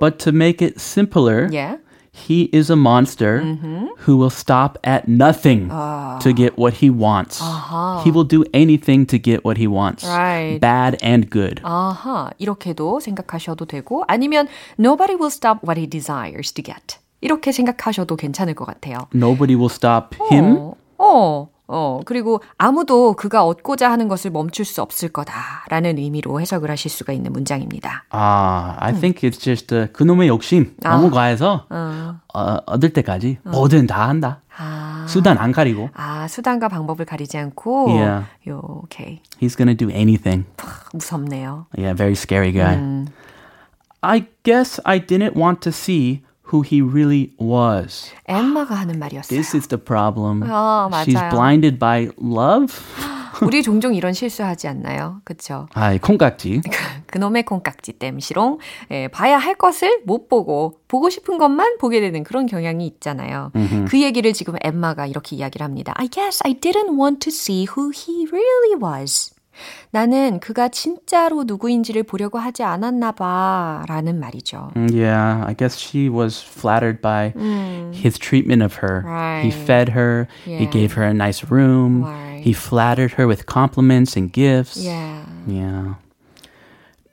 but 0.00 0.18
to 0.20 0.32
make 0.32 0.62
it 0.62 0.78
simpler, 0.80 1.48
Yeah. 1.50 1.78
he 2.12 2.48
is 2.52 2.68
a 2.70 2.76
monster 2.76 3.40
who 3.98 4.16
will 4.16 4.30
stop 4.30 4.76
at 4.82 5.06
nothing 5.08 5.68
to 5.68 6.32
get 6.34 6.58
what 6.58 6.74
he 6.82 6.90
wants. 6.90 7.40
He 8.04 8.10
will 8.10 8.24
do 8.24 8.44
anything 8.52 9.06
to 9.06 9.18
get 9.18 9.44
what 9.44 9.56
he 9.56 9.68
wants. 9.68 10.04
Right. 10.04 10.58
Bad 10.60 10.98
and 11.02 11.30
good. 11.30 11.60
아하, 11.62 12.30
이렇게도 12.38 13.00
생각하셔도 13.00 13.66
되고 13.66 14.04
아니면 14.08 14.48
nobody 14.78 15.14
will 15.14 15.30
stop 15.30 15.62
what 15.62 15.78
he 15.78 15.86
desires 15.86 16.52
to 16.52 16.62
get. 16.62 16.98
이렇게 17.20 17.52
생각하셔도 17.52 18.16
괜찮을 18.16 18.54
것 18.54 18.64
같아요. 18.64 19.08
Nobody 19.14 19.54
will 19.54 19.70
stop 19.70 20.16
him. 20.30 20.72
어, 20.98 21.48
어, 21.67 21.73
어, 21.75 21.99
그리고 22.05 22.41
아무도 22.57 23.13
그가 23.13 23.45
얻고자 23.45 23.89
하는 23.91 24.07
것을 24.07 24.31
멈출 24.31 24.65
수 24.65 24.81
없을 24.81 25.09
거다라는 25.09 25.97
의미로 25.97 26.39
해석을 26.41 26.69
하실 26.69 26.91
수가 26.91 27.13
있는 27.13 27.31
문장입니다. 27.31 28.05
아, 28.09 28.75
I 28.79 28.93
think 28.99 29.29
it's 29.29 29.39
just 29.39 29.73
uh, 29.73 29.91
그놈의 29.93 30.27
욕심 30.27 30.75
너무 30.81 31.09
과해서 31.09 31.65
어, 31.69 32.57
얻을 32.65 32.91
때까지 32.91 33.39
뭐든 33.43 33.87
다 33.87 34.07
한다. 34.07 34.41
아, 34.55 35.05
수단 35.07 35.37
안 35.37 35.51
가리고. 35.51 35.89
아, 35.95 36.27
수단과 36.27 36.67
방법을 36.67 37.05
가리지 37.05 37.37
않고, 37.37 37.89
Yeah. 37.89 38.25
요, 38.49 38.61
오케이. 38.83 39.19
He's 39.41 39.57
gonna 39.57 39.75
do 39.75 39.89
anything. 39.89 40.45
무섭네요. 40.93 41.65
Yeah, 41.75 41.95
very 41.97 42.13
scary 42.13 42.51
guy. 42.51 42.77
I 44.01 44.27
guess 44.43 44.79
I 44.85 44.99
didn't 44.99 45.35
want 45.35 45.61
to 45.61 45.71
see 45.71 46.21
who 46.53 46.61
he 46.63 46.81
really 46.81 47.31
was. 47.41 48.11
엠마가 48.27 48.75
하는 48.75 48.99
말이었어요. 48.99 49.29
This 49.35 49.55
is 49.55 49.67
the 49.67 49.81
problem. 49.83 50.43
어, 50.43 50.89
She's 51.05 51.13
맞아요. 51.13 51.29
blinded 51.31 51.79
by 51.79 52.09
love. 52.21 52.73
우리 53.41 53.63
종종 53.63 53.95
이런 53.95 54.13
실수하지 54.13 54.67
않나요? 54.67 55.19
그쵸? 55.25 55.67
아, 55.73 55.97
콩깍지. 55.97 56.61
그놈의 57.07 57.43
콩깍지 57.43 57.93
땜시롱. 57.93 58.59
예, 58.91 59.07
봐야 59.07 59.37
할 59.37 59.55
것을 59.55 60.01
못 60.05 60.29
보고, 60.29 60.79
보고 60.87 61.09
싶은 61.09 61.37
것만 61.39 61.77
보게 61.79 61.99
되는 61.99 62.23
그런 62.23 62.45
경향이 62.45 62.85
있잖아요. 62.85 63.51
그 63.89 64.01
얘기를 64.01 64.31
지금 64.33 64.55
엠마가 64.63 65.07
이렇게 65.07 65.35
이야기를 65.35 65.63
합니다. 65.65 65.93
I 65.97 66.07
guess 66.07 66.41
I 66.45 66.53
didn't 66.53 66.97
want 66.97 67.19
to 67.19 67.31
see 67.31 67.65
who 67.75 67.91
he 67.91 68.27
really 68.31 68.75
was. 68.81 69.33
나는 69.90 70.38
그가 70.38 70.68
진짜로 70.68 71.42
누구인지를 71.44 72.04
보려고 72.04 72.38
하지 72.38 72.62
않았나 72.62 73.10
봐. 73.12 73.84
라는 73.88 74.20
말이죠. 74.20 74.70
Mm, 74.76 74.94
Yeah, 74.94 75.44
I 75.46 75.54
guess 75.56 75.76
she 75.76 76.08
was 76.08 76.38
flattered 76.40 77.00
by 77.02 77.32
his 77.92 78.18
treatment 78.18 78.62
of 78.62 78.78
her. 78.80 79.02
He 79.02 79.50
Right. 79.50 79.54
fed 79.66 79.92
her, 79.98 80.28
he 80.44 80.52
Yeah. 80.62 80.70
gave 80.70 80.94
her 80.94 81.02
a 81.04 81.12
nice 81.12 81.42
room, 81.50 82.04
Right. 82.04 82.42
he 82.46 82.52
flattered 82.54 83.14
her 83.18 83.26
with 83.26 83.46
compliments 83.46 84.14
and 84.16 84.30
gifts. 84.32 84.76
Yeah. 84.78 85.26
Yeah. 85.48 85.94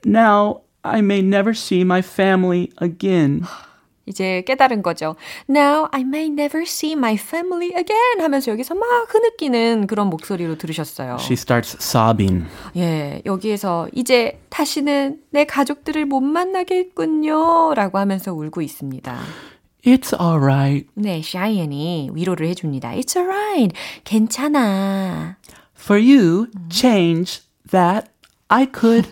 Now, 0.04 0.60
I 0.84 1.00
may 1.00 1.22
never 1.22 1.52
see 1.52 1.82
my 1.82 2.00
family 2.00 2.70
again. 2.78 3.42
이제 4.11 4.43
깨달은 4.45 4.83
거죠. 4.83 5.15
Now 5.49 5.87
I 5.91 6.01
may 6.01 6.27
never 6.27 6.63
see 6.63 6.93
my 6.93 7.15
family 7.15 7.69
again 7.69 8.19
하면서 8.19 8.51
여기서 8.51 8.75
막 8.75 8.85
흐느끼는 9.07 9.87
그런 9.87 10.07
목소리로 10.09 10.57
들으셨어요. 10.57 11.15
She 11.19 11.33
starts 11.33 11.77
sobbing. 11.79 12.45
예, 12.75 13.21
여기에서 13.25 13.87
이제 13.93 14.41
다시는 14.49 15.21
내 15.31 15.45
가족들을 15.45 16.05
못 16.05 16.19
만나겠군요. 16.19 17.73
라고 17.73 17.97
하면서 17.97 18.33
울고 18.33 18.61
있습니다. 18.61 19.17
It's 19.85 20.13
alright. 20.19 20.87
네, 20.93 21.21
샤이언이 21.23 22.11
위로를 22.13 22.47
해줍니다. 22.49 22.91
It's 22.91 23.17
alright. 23.17 23.73
괜찮아. 24.03 25.37
For 25.79 25.99
you, 25.99 26.47
change 26.69 27.41
that 27.71 28.10
I 28.53 28.67
could. 28.67 29.07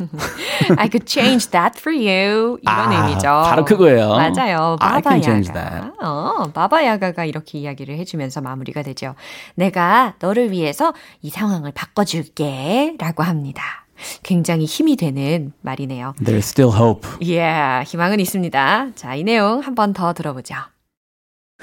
I 0.77 0.89
could 0.89 1.05
change 1.07 1.49
that 1.51 1.79
for 1.79 1.95
you. 1.95 2.57
이런 2.61 2.91
아, 2.91 3.07
의미죠. 3.07 3.27
바로 3.27 3.63
그거예요. 3.63 4.09
맞아요. 4.09 4.75
I 4.81 5.01
can 5.01 5.21
change 5.23 5.47
바바야가. 5.53 5.53
that. 5.53 5.93
어, 6.01 6.51
바바야가가 6.53 7.23
이렇게 7.25 7.57
이야기를 7.59 7.97
해주면서 7.97 8.41
마무리가 8.41 8.83
되죠. 8.83 9.15
내가 9.55 10.15
너를 10.19 10.51
위해서 10.51 10.93
이 11.21 11.29
상황을 11.29 11.71
바꿔줄게. 11.71 12.95
라고 12.99 13.23
합니다. 13.23 13.63
굉장히 14.23 14.65
힘이 14.65 14.95
되는 14.97 15.53
말이네요. 15.61 16.15
There's 16.21 16.39
still 16.43 16.73
hope. 16.77 17.07
Yeah, 17.21 17.89
희망은 17.89 18.19
있습니다. 18.19 18.87
자, 18.95 19.15
이 19.15 19.23
내용 19.23 19.59
한 19.61 19.75
번 19.75 19.93
더 19.93 20.13
들어보죠. 20.13 20.55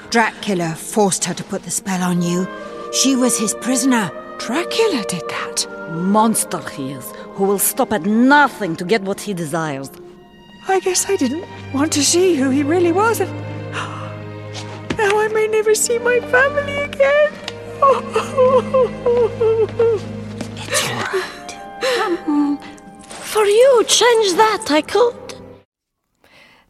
Dracula 0.09 0.71
forced 0.73 1.25
her 1.27 1.35
to 1.35 1.43
put 1.47 1.61
the 1.63 1.71
spell 1.71 2.03
on 2.03 2.21
you. 2.21 2.45
She 2.93 3.15
was 3.15 3.37
his 3.39 3.55
prisoner. 3.61 4.11
Dracula 4.39 5.03
did 5.09 5.23
that. 5.29 5.67
Monster 5.91 6.61
he 6.75 6.91
is, 6.91 7.11
who 7.37 7.43
will 7.43 7.59
stop 7.59 7.93
at 7.93 8.01
nothing 8.01 8.75
to 8.75 8.83
get 8.83 9.03
what 9.03 9.21
he 9.21 9.31
desires. 9.31 9.91
I 10.67 10.79
guess 10.79 11.07
I 11.07 11.15
didn't 11.15 11.45
want 11.71 11.93
to 11.93 12.03
see 12.03 12.35
who 12.35 12.49
he 12.49 12.63
really 12.63 12.91
was, 12.91 13.19
and 13.19 13.31
now 14.97 15.19
I 15.19 15.27
may 15.31 15.47
never 15.47 15.75
see 15.75 15.99
my 15.99 16.19
family 16.19 16.77
again. 16.79 17.31
For 23.33 23.45
you, 23.45 23.83
change 23.87 24.33
that 24.33 24.71
I 24.71 24.81
could. 24.81 25.26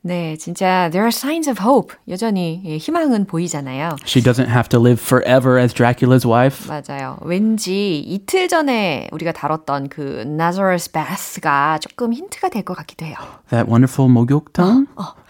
네, 0.07 0.37
진짜 0.37 0.89
there 0.89 1.03
are 1.03 1.09
signs 1.11 1.49
of 1.49 1.61
hope. 1.61 1.93
여전히 2.07 2.61
예, 2.65 2.77
희망은 2.77 3.25
보이잖아요. 3.25 3.97
She 4.05 4.23
doesn't 4.23 4.47
have 4.49 4.69
to 4.69 4.79
live 4.79 5.01
forever 5.03 5.59
as 5.59 5.73
Dracula's 5.73 6.25
wife. 6.25 6.67
맞아요. 6.67 7.17
왠지 7.21 7.99
이틀 7.99 8.47
전에 8.47 9.09
우리가 9.11 9.33
다뤘던 9.33 9.89
그 9.89 10.21
Nazareth 10.25 10.91
Bath가 10.93 11.79
조금 11.79 12.13
힌트가 12.13 12.49
될 12.49 12.63
것 12.63 12.75
같기도 12.77 13.05
해요. 13.05 13.15
That 13.49 13.69
wonderful 13.69 14.09
목욕탕? 14.09 14.87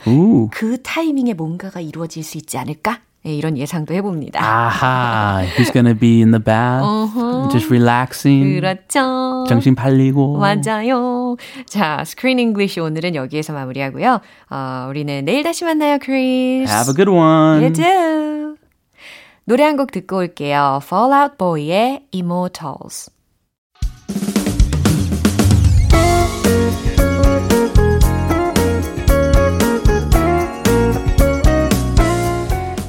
Ooh. 0.07 0.49
그 0.51 0.81
타이밍에 0.83 1.33
뭔가가 1.33 1.79
이루어질 1.81 2.23
수 2.23 2.37
있지 2.37 2.57
않을까? 2.57 2.99
예, 3.27 3.33
이런 3.35 3.57
예상도 3.57 3.93
해봅니다. 3.93 4.39
Aha. 4.41 5.43
He's 5.57 5.71
gonna 5.73 5.93
be 5.93 6.21
in 6.21 6.31
the 6.31 6.41
bath, 6.41 6.83
just 7.51 7.67
relaxing. 7.69 8.55
그렇죠. 8.61 9.45
정신 9.49 9.75
팔리고. 9.75 10.37
맞아요. 10.37 11.35
자, 11.65 11.99
Screen 12.01 12.39
English 12.39 12.79
오늘은 12.79 13.15
여기에서 13.15 13.51
마무리하고요. 13.53 14.21
어, 14.49 14.85
우리는 14.89 15.25
내일 15.25 15.43
다시 15.43 15.65
만나요, 15.65 15.97
크리스. 15.99 16.71
Have 16.71 16.89
a 16.91 16.95
good 16.95 17.09
one. 17.11 17.61
You 17.63 17.73
too. 17.73 18.55
노래 19.45 19.63
한 19.63 19.75
곡 19.77 19.91
듣고 19.91 20.17
올게요. 20.17 20.79
Fallout 20.83 21.37
Boy의 21.37 22.01
Immortals. 22.13 23.11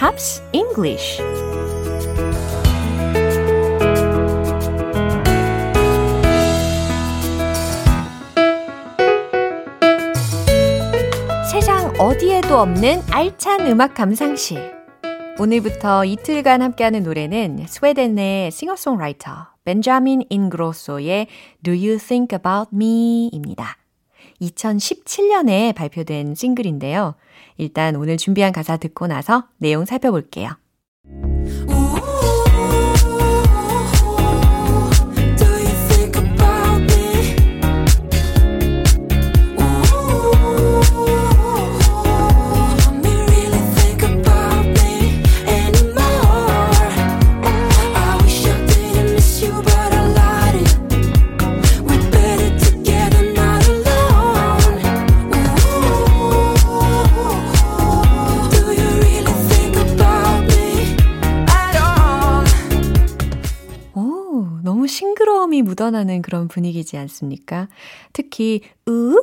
Pops 0.00 0.42
English 0.52 1.20
세상 11.52 11.92
어디에도 11.98 12.56
없는 12.56 13.02
알찬 13.10 13.66
음악 13.66 13.92
감상실 13.92 14.72
오늘부터 15.38 16.06
이틀간 16.06 16.62
함께하는 16.62 17.02
노래는 17.02 17.66
스웨덴의 17.68 18.52
싱어송라이터 18.52 19.48
벤자민 19.66 20.22
인그로소의 20.30 21.26
Do 21.62 21.74
You 21.74 21.98
Think 21.98 22.38
About 22.38 22.70
Me?입니다. 22.74 23.79
2017년에 24.40 25.74
발표된 25.74 26.34
싱글인데요. 26.34 27.14
일단 27.56 27.96
오늘 27.96 28.16
준비한 28.16 28.52
가사 28.52 28.76
듣고 28.76 29.06
나서 29.06 29.44
내용 29.58 29.84
살펴볼게요. 29.84 30.59
묻어나는 65.70 66.20
그런 66.22 66.48
분위기지 66.48 66.96
않습니까? 66.98 67.68
특히, 68.12 68.60
우우, 68.86 69.14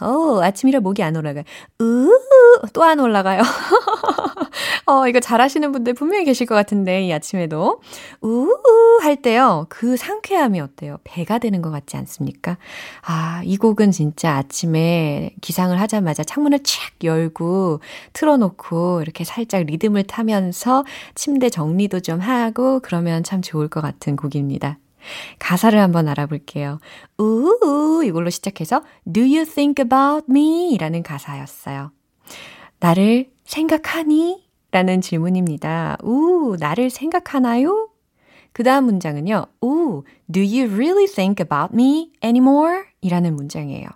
어, 0.00 0.40
아침이라 0.42 0.80
목이 0.80 1.02
안 1.02 1.14
올라가요. 1.16 1.44
우우, 1.78 2.10
또 2.72 2.82
안 2.82 2.98
올라가요. 3.00 3.40
어, 4.86 5.08
이거 5.08 5.20
잘하시는 5.20 5.70
분들 5.72 5.94
분명히 5.94 6.24
계실 6.24 6.46
것 6.46 6.54
같은데, 6.54 7.04
이 7.06 7.12
아침에도. 7.12 7.80
우우, 8.20 8.48
할 9.02 9.16
때요, 9.22 9.66
그 9.68 9.96
상쾌함이 9.96 10.60
어때요? 10.60 10.98
배가 11.04 11.38
되는 11.38 11.62
것 11.62 11.70
같지 11.70 11.96
않습니까? 11.96 12.58
아, 13.02 13.40
이 13.44 13.56
곡은 13.56 13.92
진짜 13.92 14.36
아침에 14.36 15.34
기상을 15.40 15.78
하자마자 15.80 16.24
창문을 16.24 16.60
착 16.64 16.92
열고, 17.04 17.80
틀어놓고, 18.12 19.02
이렇게 19.02 19.24
살짝 19.24 19.62
리듬을 19.64 20.02
타면서 20.04 20.84
침대 21.14 21.48
정리도 21.48 22.00
좀 22.00 22.20
하고, 22.20 22.80
그러면 22.80 23.22
참 23.22 23.40
좋을 23.40 23.68
것 23.68 23.80
같은 23.80 24.16
곡입니다. 24.16 24.78
가사를 25.38 25.78
한번 25.78 26.08
알아볼게요. 26.08 26.78
우우 27.18 28.04
이걸로 28.04 28.30
시작해서 28.30 28.82
Do 29.10 29.22
you 29.22 29.44
think 29.44 29.82
about 29.84 30.26
me? 30.30 30.76
라는 30.78 31.02
가사였어요. 31.02 31.92
나를 32.80 33.30
생각하니? 33.44 34.44
라는 34.70 35.00
질문입니다. 35.00 35.98
우, 36.02 36.56
나를 36.58 36.90
생각하나요? 36.90 37.90
그 38.52 38.62
다음 38.62 38.84
문장은요. 38.84 39.46
우, 39.60 40.02
do 40.32 40.42
you 40.42 40.72
really 40.72 41.06
think 41.06 41.44
about 41.44 41.74
me 41.74 42.12
anymore? 42.22 42.84
이라는 43.00 43.34
문장이에요. 43.36 43.86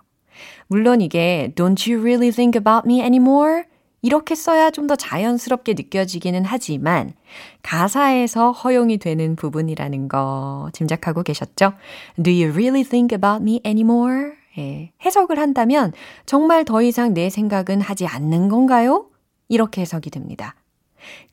물론 0.67 1.01
이게 1.01 1.51
don't 1.55 1.91
you 1.91 2.01
really 2.01 2.31
think 2.31 2.57
about 2.57 2.87
me 2.87 3.01
anymore? 3.01 3.63
이렇게 4.01 4.35
써야 4.35 4.71
좀 4.71 4.87
더 4.87 4.95
자연스럽게 4.95 5.73
느껴지기는 5.73 6.45
하지만 6.45 7.13
가사에서 7.61 8.51
허용이 8.51 8.97
되는 8.97 9.35
부분이라는 9.35 10.07
거 10.07 10.69
짐작하고 10.73 11.21
계셨죠? 11.23 11.73
Do 12.21 12.33
you 12.33 12.51
really 12.51 12.83
think 12.83 13.15
about 13.15 13.41
me 13.43 13.61
anymore? 13.65 14.31
예, 14.57 14.91
해석을 15.05 15.37
한다면 15.37 15.93
정말 16.25 16.65
더 16.65 16.81
이상 16.81 17.13
내 17.13 17.29
생각은 17.29 17.81
하지 17.81 18.07
않는 18.07 18.49
건가요? 18.49 19.05
이렇게 19.47 19.81
해석이 19.81 20.09
됩니다. 20.09 20.55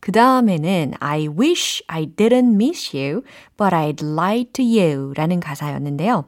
그 0.01 0.13
다음에는 0.13 0.93
I 1.01 1.29
wish 1.29 1.83
I 1.89 2.07
didn't 2.07 2.55
miss 2.55 2.97
you, 2.97 3.23
but 3.57 3.75
I'd 3.75 4.05
lie 4.05 4.45
to 4.53 4.65
you 4.65 5.13
라는 5.15 5.41
가사였는데요. 5.41 6.25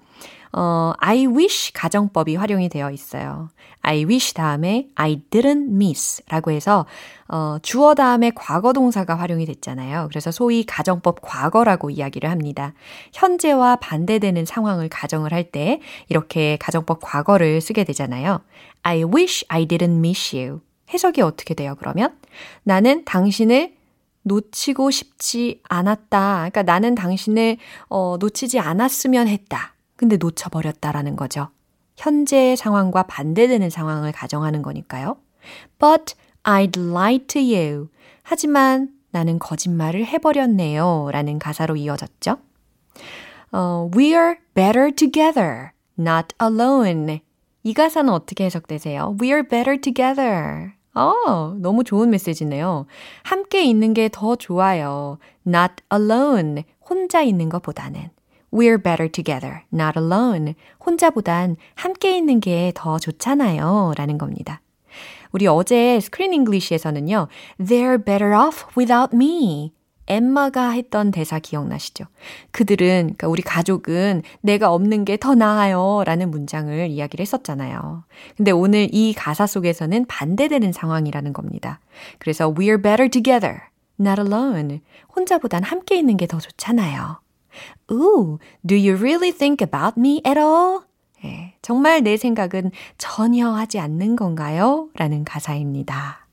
어, 0.53 0.93
I 0.99 1.27
wish 1.27 1.73
가정법이 1.73 2.37
활용이 2.37 2.69
되어 2.69 2.91
있어요. 2.91 3.51
I 3.83 4.05
wish 4.05 4.35
다음에 4.35 4.89
I 4.95 5.23
didn't 5.31 5.71
miss 5.73 6.23
라고 6.29 6.51
해서 6.51 6.87
어, 7.29 7.59
주어 7.63 7.95
다음에 7.95 8.31
과거 8.35 8.73
동사가 8.73 9.15
활용이 9.15 9.47
됐잖아요. 9.47 10.09
그래서 10.09 10.31
소위 10.31 10.65
가정법 10.65 11.21
과거라고 11.23 11.91
이야기를 11.91 12.31
합니다. 12.31 12.75
현재와 13.13 13.77
반대되는 13.77 14.45
상황을 14.45 14.89
가정을 14.89 15.33
할 15.33 15.49
때 15.51 15.81
이렇게 16.09 16.59
가정법 16.61 17.01
과거를 17.01 17.61
쓰게 17.63 17.85
되잖아요. 17.85 18.41
I 18.83 19.05
wish 19.05 19.45
I 19.49 19.67
didn't 19.67 19.99
miss 19.99 20.37
you. 20.37 20.61
해석이 20.93 21.23
어떻게 21.23 21.55
돼요, 21.55 21.75
그러면? 21.79 22.17
나는 22.65 23.05
당신을 23.05 23.75
놓치고 24.23 24.91
싶지 24.91 25.61
않았다. 25.69 26.37
그러니까 26.51 26.63
나는 26.63 26.95
당신을 26.95 27.57
어, 27.89 28.17
놓치지 28.19 28.59
않았으면 28.59 29.29
했다. 29.29 29.75
근데 29.99 30.17
놓쳐버렸다라는 30.17 31.17
거죠. 31.17 31.49
현재의 31.97 32.57
상황과 32.57 33.03
반대되는 33.03 33.69
상황을 33.69 34.13
가정하는 34.13 34.63
거니까요. 34.63 35.17
But 35.81 36.15
I'd 36.45 36.79
lie 36.79 37.19
to 37.27 37.43
you. 37.43 37.89
하지만 38.23 38.91
나는 39.11 39.41
거짓말을 39.41 40.07
해버렸네요. 40.07 41.09
라는 41.13 41.41
가사로 41.41 41.75
이어졌죠. 41.75 42.37
어, 43.51 43.91
We're 43.93 44.37
better 44.55 44.95
together, 44.95 45.71
not 45.99 46.29
alone. 46.41 47.21
이 47.65 47.75
가사는 47.75 48.13
어떻게 48.13 48.45
해석되세요? 48.45 49.17
We're 49.19 49.49
better 49.51 49.81
together. 49.81 50.73
어, 50.95 51.55
너무 51.59 51.83
좋은 51.83 52.11
메시지네요. 52.11 52.87
함께 53.25 53.65
있는 53.65 53.95
게 53.95 54.09
더 54.09 54.37
좋아요. 54.37 55.19
Not 55.45 55.75
alone. 55.93 56.63
혼자 56.89 57.23
있는 57.23 57.49
것보다는. 57.49 58.11
We're 58.53 58.79
better 58.83 59.11
together, 59.11 59.63
not 59.73 59.99
alone. 59.99 60.55
혼자보단 60.85 61.57
함께 61.75 62.17
있는 62.17 62.41
게 62.41 62.73
더 62.75 62.99
좋잖아요. 62.99 63.93
라는 63.97 64.19
겁니다. 64.19 64.61
우리 65.33 65.47
어제 65.47 66.01
Screen 66.01 66.33
English에서는요. 66.33 67.29
They're 67.61 68.05
better 68.05 68.35
off 68.35 68.65
without 68.77 69.15
me. 69.15 69.73
엠마가 70.07 70.71
했던 70.71 71.11
대사 71.11 71.39
기억나시죠? 71.39 72.07
그들은, 72.51 73.03
그러니까 73.03 73.29
우리 73.29 73.43
가족은 73.43 74.23
내가 74.41 74.73
없는 74.73 75.05
게 75.05 75.19
더 75.19 75.35
나아요. 75.35 76.03
라는 76.07 76.31
문장을 76.31 76.89
이야기를 76.89 77.23
했었잖아요. 77.23 78.05
근데 78.35 78.51
오늘 78.51 78.89
이 78.91 79.13
가사 79.13 79.47
속에서는 79.47 80.07
반대되는 80.07 80.73
상황이라는 80.73 81.35
겁니다. 81.35 81.81
그래서 82.19 82.51
we're 82.55 82.83
better 82.83 83.11
together, 83.11 83.59
not 84.01 84.19
alone. 84.19 84.81
혼자보단 85.15 85.63
함께 85.63 85.99
있는 85.99 86.17
게 86.17 86.27
더 86.27 86.39
좋잖아요. 86.39 87.21
Ooh, 87.91 88.39
do 88.67 88.75
you 88.77 88.97
really 88.97 89.33
think 89.33 89.63
about 89.65 89.99
me 89.99 90.21
at 90.27 90.39
all? 90.39 90.81
예, 91.25 91.55
정말 91.63 92.03
내 92.03 92.17
생각은 92.17 92.71
전혀 92.97 93.49
하지 93.51 93.79
않는 93.79 94.17
건가요? 94.17 94.89
라는 94.95 95.25
가사입니다. 95.25 96.27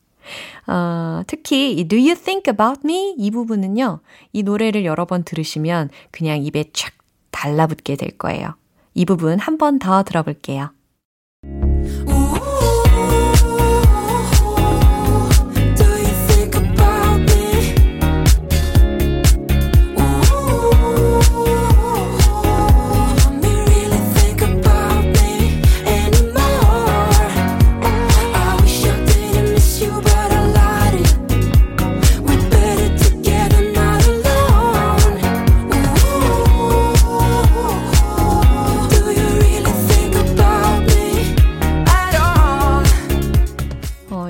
어, 0.68 1.22
특히 1.28 1.88
Do 1.88 1.98
you 1.98 2.16
think 2.16 2.52
about 2.52 2.82
me? 2.84 3.14
이 3.18 3.32
부분은요. 3.32 4.00
이 4.34 4.44
노래를 4.44 4.86
여러 4.86 5.06
번 5.06 5.24
들으시면 5.24 5.90
그냥 6.12 6.44
입에 6.44 6.66
촥 6.74 6.92
달라붙게 7.32 7.96
될 7.96 8.12
거예요. 8.18 8.56
이 8.94 9.06
부분 9.06 9.40
한 9.40 9.58
번 9.58 9.80
더 9.80 10.04
들어볼게요. 10.04 10.72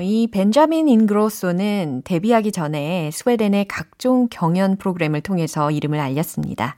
이 0.06 0.28
벤자민 0.28 0.86
인그로소는 0.86 2.02
데뷔하기 2.04 2.52
전에 2.52 3.10
스웨덴의 3.12 3.66
각종 3.66 4.28
경연 4.30 4.76
프로그램을 4.76 5.20
통해서 5.20 5.72
이름을 5.72 5.98
알렸습니다. 5.98 6.76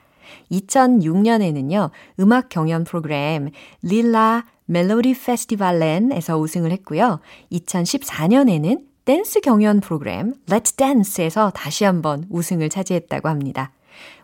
2006년에는요, 0.51 1.91
음악 2.21 2.49
경연 2.49 2.85
프로그램 2.85 3.51
Lilla 3.83 4.47
Melodifestivalen에서 4.65 6.39
우승을 6.39 6.73
했고요. 6.73 7.21
2014년에는 7.53 8.87
댄스 9.05 9.43
경연 9.43 9.81
프로그램 9.81 10.33
Let's 10.47 10.79
Dance에서 10.79 11.51
다시 11.51 11.85
한번 11.85 12.25
우승을 12.31 12.71
차지했다고 12.71 13.29
합니다. 13.29 13.73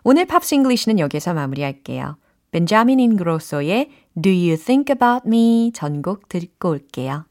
오늘 0.03 0.25
Pops 0.25 0.55
English는 0.55 0.97
여기서 0.97 1.35
마무리할게요. 1.35 2.17
벤자민 2.49 2.99
인그로소의 2.99 3.91
Do 4.19 4.31
You 4.31 4.57
Think 4.57 4.95
About 4.95 5.27
Me 5.27 5.71
전곡 5.75 6.27
듣고 6.27 6.69
올게요. 6.69 7.25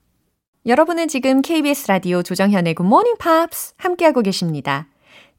여러분은 0.67 1.09
지금 1.09 1.43
KBS 1.43 1.89
라디오 1.89 2.23
조정현의 2.23 2.75
Morning 2.81 3.19
Pops 3.23 3.75
함께하고 3.77 4.23
계십니다. 4.23 4.89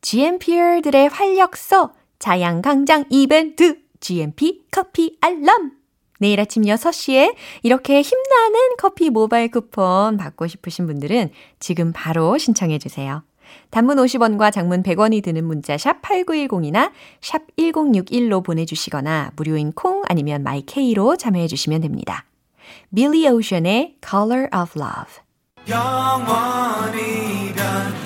GMP들의 0.01 1.09
활력소 1.09 1.89
자양강장 2.19 3.05
이벤트 3.09 3.79
GMP 3.99 4.61
커피 4.69 5.17
알람 5.21 5.71
내일 6.19 6.39
아침 6.39 6.61
6시에 6.61 7.33
이렇게 7.63 8.03
힘나는 8.03 8.75
커피 8.77 9.09
모바일 9.09 9.49
쿠폰 9.49 10.17
받고 10.17 10.45
싶으신 10.45 10.85
분들은 10.85 11.31
지금 11.59 11.91
바로 11.91 12.37
신청해 12.37 12.77
주세요. 12.77 13.23
단문 13.71 13.97
50원과 13.97 14.51
장문 14.51 14.83
100원이 14.83 15.23
드는 15.23 15.43
문자 15.43 15.75
샵 15.75 16.03
8910이나 16.03 16.91
샵 17.21 17.41
1061로 17.57 18.43
보내주시거나 18.43 19.31
무료인 19.35 19.71
콩 19.71 20.03
아니면 20.07 20.43
마이케이로 20.43 21.17
참여해 21.17 21.47
주시면 21.47 21.81
됩니다. 21.81 22.25
빌리 22.94 23.28
오션의 23.28 23.96
Color 24.06 24.48
of 24.54 24.78
Love 24.78 25.22
영원히 25.68 27.52
변 27.54 28.03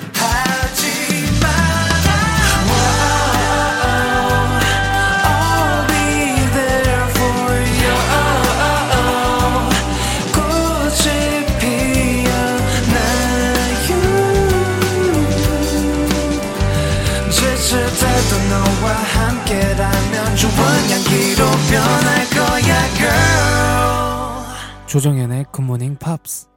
조정현의 24.90 25.44
굿모닝 25.52 25.98
팝스 26.00 26.48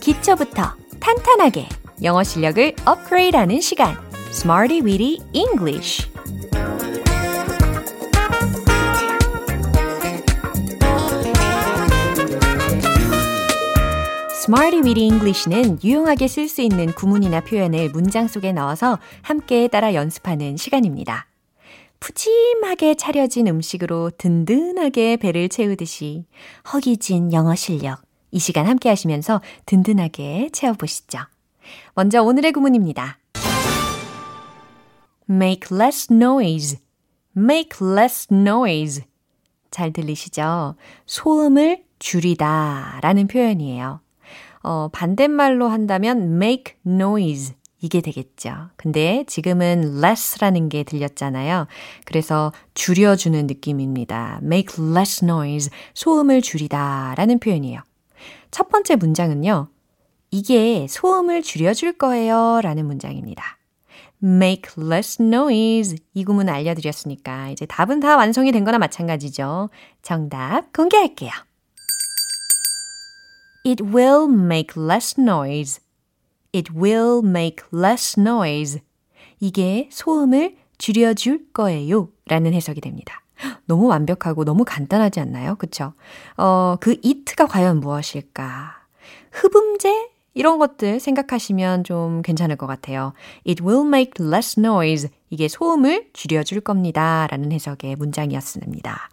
기초부터 0.00 0.72
탄탄하게 0.98 1.68
영어 2.02 2.24
실력을 2.24 2.72
업그레이드하는 2.86 3.60
시간. 3.60 3.94
Smarty 4.30 4.80
Weedy 4.80 5.18
English 5.34 6.10
Smarty 14.48 14.80
Weedy 14.82 15.04
English는 15.04 15.78
유용하게 15.84 16.26
쓸 16.26 16.48
수 16.48 16.62
있는 16.62 16.86
구문이나 16.94 17.42
표현을 17.42 17.90
문장 17.90 18.28
속에 18.28 18.52
넣어서 18.52 18.98
함께 19.20 19.68
따라 19.68 19.92
연습하는 19.92 20.56
시간입니다. 20.56 21.26
푸짐하게 22.00 22.94
차려진 22.94 23.46
음식으로 23.46 24.10
든든하게 24.16 25.18
배를 25.18 25.50
채우듯이 25.50 26.24
허기진 26.72 27.30
영어 27.34 27.54
실력 27.54 28.00
이 28.30 28.38
시간 28.38 28.64
함께 28.64 28.88
하시면서 28.88 29.42
든든하게 29.66 30.48
채워보시죠. 30.50 31.18
먼저 31.92 32.22
오늘의 32.22 32.52
구문입니다. 32.52 33.18
make 35.28 35.76
less 35.76 36.10
noise, 36.10 36.78
make 37.36 37.86
less 37.86 38.28
noise. 38.32 39.04
잘 39.70 39.92
들리시죠? 39.92 40.76
소음을 41.04 41.84
줄이다 41.98 43.00
라는 43.02 43.26
표현이에요. 43.26 44.00
어, 44.62 44.88
반대말로 44.92 45.68
한다면 45.68 46.42
make 46.42 46.74
noise. 46.86 47.54
이게 47.80 48.00
되겠죠. 48.00 48.70
근데 48.76 49.24
지금은 49.28 50.02
less라는 50.02 50.68
게 50.68 50.82
들렸잖아요. 50.82 51.68
그래서 52.04 52.52
줄여주는 52.74 53.46
느낌입니다. 53.46 54.40
make 54.42 54.84
less 54.84 55.24
noise. 55.24 55.70
소음을 55.94 56.42
줄이다 56.42 57.14
라는 57.16 57.38
표현이에요. 57.38 57.80
첫 58.50 58.68
번째 58.68 58.96
문장은요. 58.96 59.68
이게 60.30 60.86
소음을 60.88 61.42
줄여줄 61.42 61.98
거예요. 61.98 62.60
라는 62.62 62.86
문장입니다. 62.86 63.58
make 64.22 64.82
less 64.82 65.22
noise. 65.22 65.96
이 66.14 66.24
구문 66.24 66.48
알려드렸으니까 66.48 67.50
이제 67.50 67.64
답은 67.64 68.00
다 68.00 68.16
완성이 68.16 68.50
된 68.50 68.64
거나 68.64 68.78
마찬가지죠. 68.78 69.68
정답 70.02 70.72
공개할게요. 70.72 71.30
It 73.68 73.84
will 73.84 74.32
make 74.32 74.80
less 74.80 75.20
noise. 75.20 75.78
It 76.54 76.72
will 76.74 77.20
make 77.22 77.66
less 77.70 78.18
noise. 78.18 78.80
이게 79.40 79.90
소음을 79.92 80.56
줄여줄 80.78 81.52
거예요. 81.52 82.08
라는 82.28 82.54
해석이 82.54 82.80
됩니다. 82.80 83.22
너무 83.66 83.88
완벽하고 83.88 84.46
너무 84.46 84.64
간단하지 84.64 85.20
않나요? 85.20 85.56
그쵸? 85.56 85.92
어, 86.38 86.76
그 86.80 86.96
it가 87.04 87.46
과연 87.46 87.80
무엇일까? 87.80 88.86
흡음재? 89.32 90.12
이런 90.32 90.58
것들 90.58 90.98
생각하시면 90.98 91.84
좀 91.84 92.22
괜찮을 92.22 92.56
것 92.56 92.66
같아요. 92.66 93.12
It 93.46 93.62
will 93.62 93.86
make 93.86 94.24
less 94.24 94.58
noise. 94.58 95.10
이게 95.28 95.46
소음을 95.46 96.08
줄여줄 96.14 96.62
겁니다. 96.62 97.26
라는 97.30 97.52
해석의 97.52 97.96
문장이었습니다. 97.96 99.10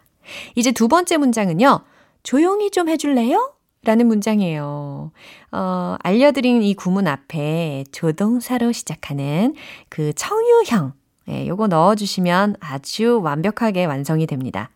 이제 0.54 0.72
두 0.72 0.88
번째 0.88 1.18
문장은요. 1.18 1.80
조용히 2.22 2.70
좀 2.70 2.88
해줄래요? 2.88 3.55
라는 3.86 4.08
문장이에요. 4.08 5.12
어, 5.52 5.96
알려드린 6.00 6.60
이 6.62 6.74
구문 6.74 7.06
앞에 7.06 7.84
조동사로 7.92 8.72
시작하는 8.72 9.54
그 9.88 10.12
청유형. 10.12 10.92
예, 11.28 11.46
요거 11.46 11.68
넣어주시면 11.68 12.56
아주 12.58 13.20
완벽하게 13.22 13.84
완성이 13.84 14.26
됩니다. 14.26 14.70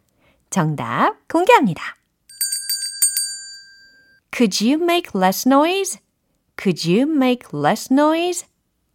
정답 0.49 1.17
공개합니다. 1.29 1.97
Could 4.33 4.65
you 4.65 4.81
make 4.81 5.11
less 5.15 5.49
noise? 5.49 5.99
Could 6.57 6.89
you 6.89 7.11
make 7.11 7.49
less 7.53 7.93
noise? 7.93 8.47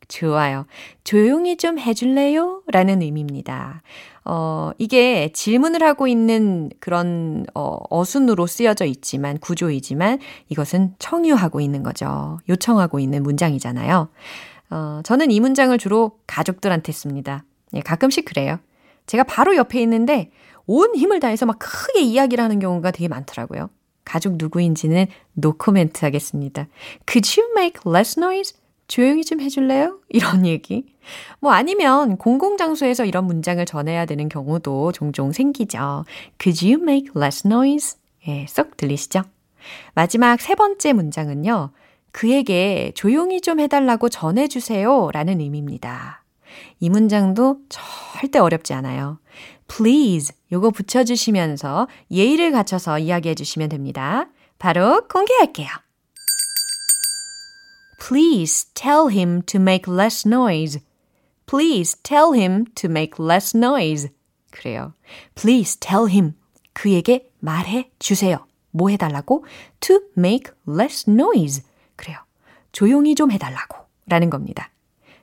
좋아요. 0.08 0.66
조용히 1.04 1.58
좀 1.58 1.78
해줄래요? 1.78 2.62
라는 2.68 3.02
의미입니다. 3.02 3.82
어, 4.26 4.72
이게 4.80 5.32
질문을 5.34 5.84
하고 5.84 6.08
있는 6.08 6.72
그런, 6.80 7.46
어, 7.54 7.78
어순으로 7.90 8.48
쓰여져 8.48 8.86
있지만, 8.86 9.38
구조이지만, 9.38 10.20
이것은 10.50 10.96
청유하고 10.98 11.62
있는 11.62 11.84
거죠. 11.84 12.40
요청하고 12.50 13.00
있는 13.00 13.22
문장이잖아요. 13.22 14.10
어, 14.72 15.02
저는 15.04 15.30
이 15.30 15.40
문장을 15.40 15.78
주로 15.78 16.18
가족들한테 16.26 16.92
씁니다. 16.92 17.44
예, 17.76 17.82
가끔씩 17.82 18.26
그래요. 18.26 18.58
제가 19.06 19.24
바로 19.24 19.56
옆에 19.56 19.80
있는데, 19.84 20.32
온 20.66 20.96
힘을 20.96 21.20
다해서 21.20 21.46
막 21.46 21.60
크게 21.60 22.02
이야기를 22.02 22.44
하는 22.44 22.58
경우가 22.58 22.90
되게 22.90 23.08
많더라고요. 23.08 23.70
가족 24.04 24.38
누구인지는 24.38 25.06
노코멘트 25.34 26.04
하겠습니다. 26.04 26.68
Could 27.08 27.40
you 27.40 27.52
make 27.56 27.82
less 27.86 28.20
noise? 28.20 28.56
조용히 28.88 29.24
좀 29.24 29.42
해줄래요? 29.42 30.00
이런 30.10 30.46
얘기. 30.46 30.86
뭐 31.40 31.52
아니면 31.52 32.18
공공장소에서 32.18 33.06
이런 33.06 33.26
문장을 33.26 33.64
전해야 33.66 34.06
되는 34.06 34.30
경우도 34.30 34.92
종종 34.92 35.32
생기죠. 35.32 36.06
Could 36.40 36.66
you 36.66 36.82
make 36.82 37.10
less 37.16 37.46
noise? 37.46 37.98
예, 38.28 38.46
쏙 38.48 38.78
들리시죠? 38.78 39.22
마지막 39.94 40.40
세 40.42 40.56
번째 40.56 40.94
문장은요. 40.94 41.72
그에게 42.12 42.92
조용히 42.96 43.42
좀 43.42 43.60
해달라고 43.60 44.10
전해주세요. 44.10 45.10
라는 45.12 45.42
의미입니다. 45.42 46.24
이 46.80 46.90
문장도 46.90 47.60
절대 47.70 48.40
어렵지 48.40 48.74
않아요. 48.74 49.20
please 49.68 50.34
요거 50.52 50.70
붙여주시면서 50.72 51.88
예의를 52.12 52.52
갖춰서 52.52 53.00
이야기해 53.00 53.36
주시면 53.36 53.70
됩니다. 53.70 54.28
바로 54.60 55.08
공개할게요. 55.08 55.68
Please 58.08 58.68
tell 58.76 59.08
him 59.08 59.42
to 59.48 59.58
make 59.58 59.88
less 59.88 60.28
noise. 60.28 60.80
Please 61.48 61.98
tell 62.04 62.34
him 62.34 62.68
to 62.76 62.88
make 62.88 63.18
less 63.18 63.58
noise. 63.58 64.10
그래요. 64.52 64.94
Please 65.34 65.76
tell 65.80 66.08
him. 66.08 66.36
그에게 66.74 67.32
말해 67.40 67.90
주세요. 67.98 68.46
뭐 68.70 68.90
해달라고? 68.90 69.44
To 69.80 70.02
make 70.16 70.54
less 70.70 71.10
noise. 71.10 71.64
그래요. 71.96 72.20
조용히 72.72 73.16
좀 73.16 73.32
해달라고. 73.32 73.88
라는 74.06 74.30
겁니다. 74.30 74.70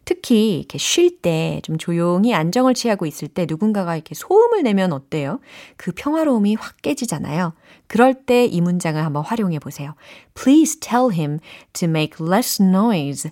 특히 0.04 0.58
이렇게 0.58 0.78
쉴 0.78 1.20
때 1.22 1.60
좀 1.62 1.78
조용히 1.78 2.34
안정을 2.34 2.74
취하고 2.74 3.06
있을 3.06 3.28
때 3.28 3.46
누군가가 3.48 3.94
이렇게 3.94 4.14
소음을 4.14 4.62
내면 4.62 4.92
어때요? 4.92 5.40
그 5.76 5.92
평화로움이 5.94 6.56
확 6.56 6.82
깨지잖아요. 6.82 7.54
그럴 7.86 8.14
때 8.14 8.44
이 8.46 8.60
문장을 8.60 9.02
한번 9.02 9.24
활용해 9.24 9.58
보세요. 9.60 9.94
Please 10.34 10.80
tell 10.80 11.12
him 11.14 11.38
to 11.74 11.88
make 11.88 12.24
less 12.24 12.62
noise. 12.62 13.30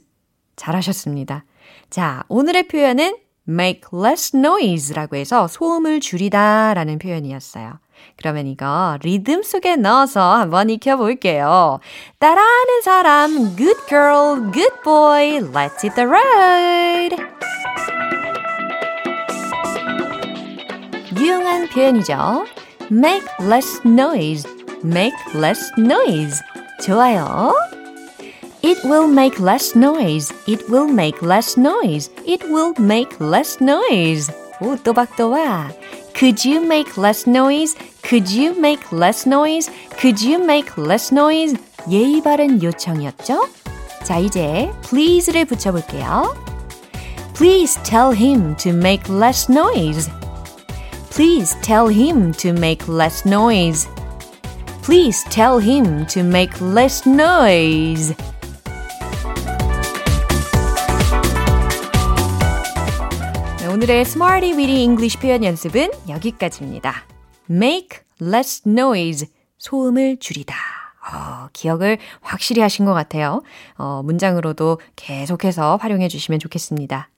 잘하셨습니다. 0.56 1.44
자, 1.88 2.22
오늘의 2.28 2.68
표현은 2.68 3.16
make 3.48 3.82
less 3.92 4.36
noise라고 4.36 5.16
해서 5.16 5.48
소음을 5.48 6.00
줄이다 6.00 6.74
라는 6.74 6.98
표현이었어요. 6.98 7.78
그러면 8.16 8.46
이거 8.46 8.98
리듬 9.02 9.42
속에 9.42 9.76
넣어서 9.76 10.36
한번 10.36 10.70
익혀볼게요. 10.70 11.80
따라하는 12.18 12.82
사람, 12.82 13.56
good 13.56 13.80
girl, 13.88 14.50
good 14.52 14.74
boy, 14.82 15.40
let's 15.52 15.82
hit 15.82 15.94
the 15.94 16.06
road. 16.06 17.16
유용한 21.18 21.68
표현이죠. 21.68 22.46
make 22.90 23.26
less 23.40 23.80
noise, 23.86 24.48
make 24.84 25.16
less 25.34 25.70
noise. 25.78 26.40
좋아요. 26.84 27.52
It 28.61 28.83
will 28.83 29.07
make 29.07 29.39
less 29.39 29.75
noise. 29.75 30.33
It 30.47 30.67
will 30.69 30.87
make 30.87 31.21
less 31.21 31.57
noise. 31.57 32.09
It 32.25 32.43
will 32.49 32.73
make 32.79 33.19
less 33.19 33.61
noise. 33.61 34.31
오, 34.59 34.75
또박또박. 34.77 35.71
Could 36.13 36.47
you 36.47 36.61
make 36.65 36.97
less 36.97 37.29
noise? 37.29 37.75
Could 38.01 38.31
you 38.31 38.55
make 38.57 38.91
less 38.91 39.27
noise? 39.27 39.69
Could 39.99 40.25
you 40.25 40.43
make 40.43 40.71
less 40.77 41.13
noise? 41.13 41.55
예의 41.89 42.23
바른 42.23 42.63
요청이었죠? 42.63 43.47
자, 44.03 44.17
이제 44.17 44.71
please를 44.89 45.45
붙여볼게요. 45.45 46.33
Please 47.35 47.77
tell 47.83 48.15
him 48.15 48.55
to 48.57 48.71
make 48.71 49.11
less 49.11 49.51
noise. 49.51 50.09
Please 51.11 51.55
tell 51.61 51.87
him 51.87 52.31
to 52.33 52.51
make 52.51 52.87
less 52.87 53.27
noise. 53.27 53.87
Please 54.83 55.23
tell 55.29 55.59
him 55.59 56.05
to 56.07 56.21
make 56.21 56.61
less 56.61 57.07
noise. 57.07 58.15
오늘의 63.80 64.00
Smarty 64.02 64.52
Weedy 64.58 64.82
English 64.82 65.18
표현 65.18 65.42
연습은 65.42 65.90
여기까지입니다. 66.06 67.06
Make 67.48 68.00
less 68.20 68.68
noise. 68.68 69.26
소음을 69.56 70.18
줄이다. 70.18 70.54
어, 70.54 71.48
기억을 71.54 71.96
확실히 72.20 72.60
하신 72.60 72.84
것 72.84 72.92
같아요. 72.92 73.40
어, 73.78 74.02
문장으로도 74.04 74.80
계속해서 74.96 75.76
활용해 75.76 76.08
주시면 76.08 76.40
좋겠습니다. 76.40 77.08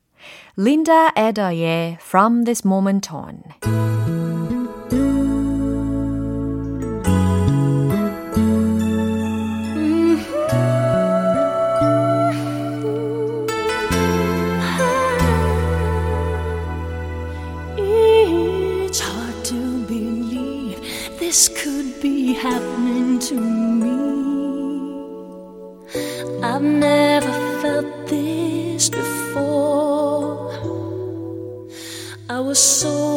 린다 0.56 1.10
에더의 1.16 1.98
From 2.00 2.44
This 2.44 2.64
Moment 2.64 3.08
On. 3.12 4.21
This 21.32 21.48
could 21.48 21.98
be 22.02 22.34
happening 22.34 23.18
to 23.18 23.34
me. 23.82 23.96
I've 26.42 26.60
never 26.60 27.32
felt 27.62 28.06
this 28.06 28.90
before. 28.90 30.50
I 32.28 32.38
was 32.38 32.58
so 32.58 33.11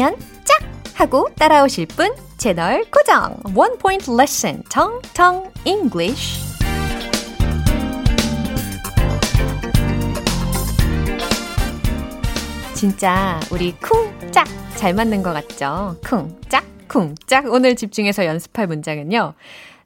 하면 0.00 0.16
짝 0.44 0.56
하고 0.94 1.28
따라오실 1.34 1.86
분 1.88 2.14
채널 2.38 2.84
고정. 2.90 3.36
One 3.54 3.76
point 3.78 4.10
lesson. 4.10 4.62
텅텅 4.70 5.52
English. 5.66 6.40
진짜 12.74 13.38
우리 13.52 13.72
쿵짝 13.72 14.46
잘 14.76 14.94
맞는 14.94 15.22
것 15.22 15.34
같죠? 15.34 15.96
쿵짝, 16.02 16.64
쿵짝. 16.88 17.52
오늘 17.52 17.76
집중해서 17.76 18.24
연습할 18.24 18.68
문장은요. 18.68 19.34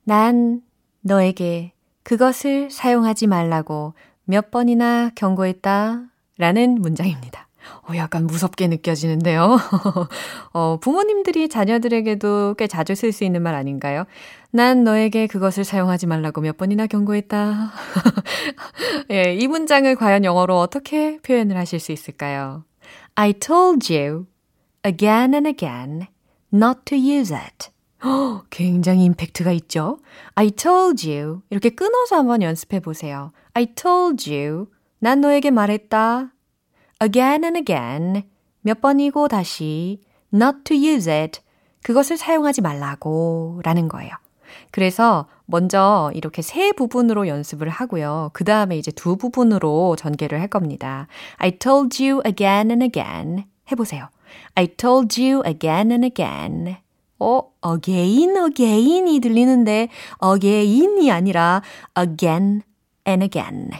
난 0.04 0.62
너에게 1.00 1.72
그것을 2.04 2.70
사용하지 2.70 3.26
말라고 3.26 3.94
몇 4.24 4.52
번이나 4.52 5.10
경고했다. 5.16 6.04
라는 6.38 6.80
문장입니다. 6.80 7.43
어, 7.88 7.96
약간 7.96 8.26
무섭게 8.26 8.68
느껴지는데요. 8.68 9.58
어, 10.52 10.78
부모님들이 10.80 11.48
자녀들에게도 11.48 12.54
꽤 12.58 12.66
자주 12.66 12.94
쓸 12.94 13.12
수 13.12 13.24
있는 13.24 13.42
말 13.42 13.54
아닌가요? 13.54 14.04
난 14.50 14.84
너에게 14.84 15.26
그것을 15.26 15.64
사용하지 15.64 16.06
말라고 16.06 16.40
몇 16.40 16.56
번이나 16.56 16.86
경고했다. 16.86 17.72
예, 19.10 19.34
이 19.34 19.46
문장을 19.48 19.94
과연 19.96 20.24
영어로 20.24 20.58
어떻게 20.58 21.18
표현을 21.18 21.56
하실 21.56 21.80
수 21.80 21.92
있을까요? 21.92 22.64
I 23.16 23.32
told 23.32 23.92
you 23.92 24.26
again 24.86 25.34
and 25.34 25.48
again 25.48 26.06
not 26.52 26.80
to 26.84 26.96
use 26.96 27.34
it. 27.34 27.70
허, 28.04 28.44
굉장히 28.50 29.04
임팩트가 29.04 29.52
있죠? 29.52 29.98
I 30.34 30.50
told 30.50 31.08
you. 31.10 31.40
이렇게 31.50 31.70
끊어서 31.70 32.16
한번 32.16 32.42
연습해 32.42 32.80
보세요. 32.80 33.32
I 33.54 33.66
told 33.74 34.30
you. 34.30 34.66
난 34.98 35.20
너에게 35.20 35.50
말했다. 35.50 36.33
Again 37.02 37.44
and 37.44 37.58
again. 37.58 38.22
몇 38.62 38.80
번이고 38.80 39.28
다시 39.28 40.00
not 40.32 40.58
to 40.64 40.76
use 40.76 41.10
it. 41.10 41.40
그것을 41.82 42.16
사용하지 42.16 42.62
말라고 42.62 43.60
라는 43.62 43.88
거예요. 43.88 44.12
그래서 44.70 45.26
먼저 45.46 46.10
이렇게 46.14 46.42
세 46.42 46.72
부분으로 46.72 47.28
연습을 47.28 47.68
하고요. 47.68 48.30
그 48.32 48.44
다음에 48.44 48.78
이제 48.78 48.90
두 48.90 49.16
부분으로 49.16 49.96
전개를 49.96 50.40
할 50.40 50.48
겁니다. 50.48 51.06
I 51.36 51.52
told 51.58 52.02
you 52.02 52.22
again 52.26 52.70
and 52.70 52.84
again. 52.84 53.44
해보세요. 53.70 54.08
I 54.54 54.68
told 54.68 55.20
you 55.20 55.42
again 55.46 55.90
and 55.90 56.06
again. 56.06 56.76
어, 57.18 57.42
again, 57.64 58.36
again이 58.36 59.20
들리는데 59.20 59.88
again이 60.22 61.10
아니라 61.10 61.62
again 61.96 62.62
and 63.06 63.24
again. 63.24 63.70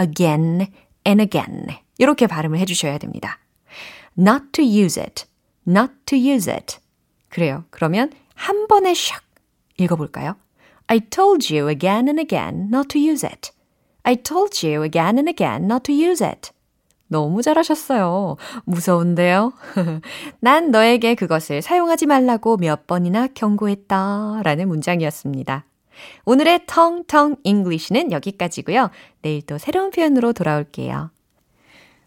again 0.00 0.66
and 1.06 1.22
again. 1.22 1.66
이렇게 2.02 2.26
발음을 2.26 2.58
해주셔야 2.58 2.98
됩니다. 2.98 3.38
not 4.18 4.46
to 4.50 4.64
use 4.64 5.00
it. 5.00 5.24
not 5.68 5.92
to 6.06 6.18
use 6.18 6.52
it. 6.52 6.78
그래요. 7.28 7.62
그러면 7.70 8.10
한 8.34 8.66
번에 8.66 8.92
샥 8.92 9.20
읽어볼까요? 9.78 10.34
I 10.88 10.98
told 10.98 11.54
you 11.54 11.70
again 11.70 12.08
and 12.08 12.20
again 12.20 12.68
not 12.72 12.88
to 12.88 13.00
use 13.00 13.24
it. 13.24 13.52
I 14.02 14.16
told 14.16 14.66
you 14.66 14.82
again 14.82 15.16
and 15.16 15.30
again 15.30 15.64
not 15.66 15.84
to 15.84 15.94
use 15.94 16.26
it. 16.26 16.50
너무 17.06 17.40
잘하셨어요. 17.40 18.36
무서운데요? 18.64 19.52
난 20.40 20.72
너에게 20.72 21.14
그것을 21.14 21.62
사용하지 21.62 22.06
말라고 22.06 22.56
몇 22.56 22.88
번이나 22.88 23.28
경고했다. 23.28 24.40
라는 24.42 24.66
문장이었습니다. 24.66 25.64
오늘의 26.24 26.62
텅텅 26.66 27.36
English는 27.44 28.10
여기까지고요. 28.10 28.90
내일 29.20 29.42
또 29.42 29.56
새로운 29.56 29.92
표현으로 29.92 30.32
돌아올게요. 30.32 31.10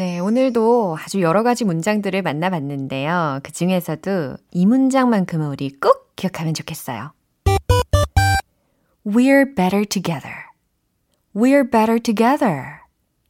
네, 0.00 0.18
오늘도 0.18 0.96
아주 0.98 1.20
여러 1.20 1.42
가지 1.42 1.66
문장들을 1.66 2.22
만나봤는데요. 2.22 3.40
그 3.42 3.52
중에서도 3.52 4.38
이 4.50 4.64
문장만큼은 4.64 5.48
우리 5.48 5.68
꼭 5.78 6.16
기억하면 6.16 6.54
좋겠어요. 6.54 7.12
We're 9.04 9.54
better 9.54 9.84
together. 9.84 10.46
We're 11.36 11.70
better 11.70 12.00
together. 12.00 12.78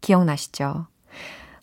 기억나시죠? 0.01 0.87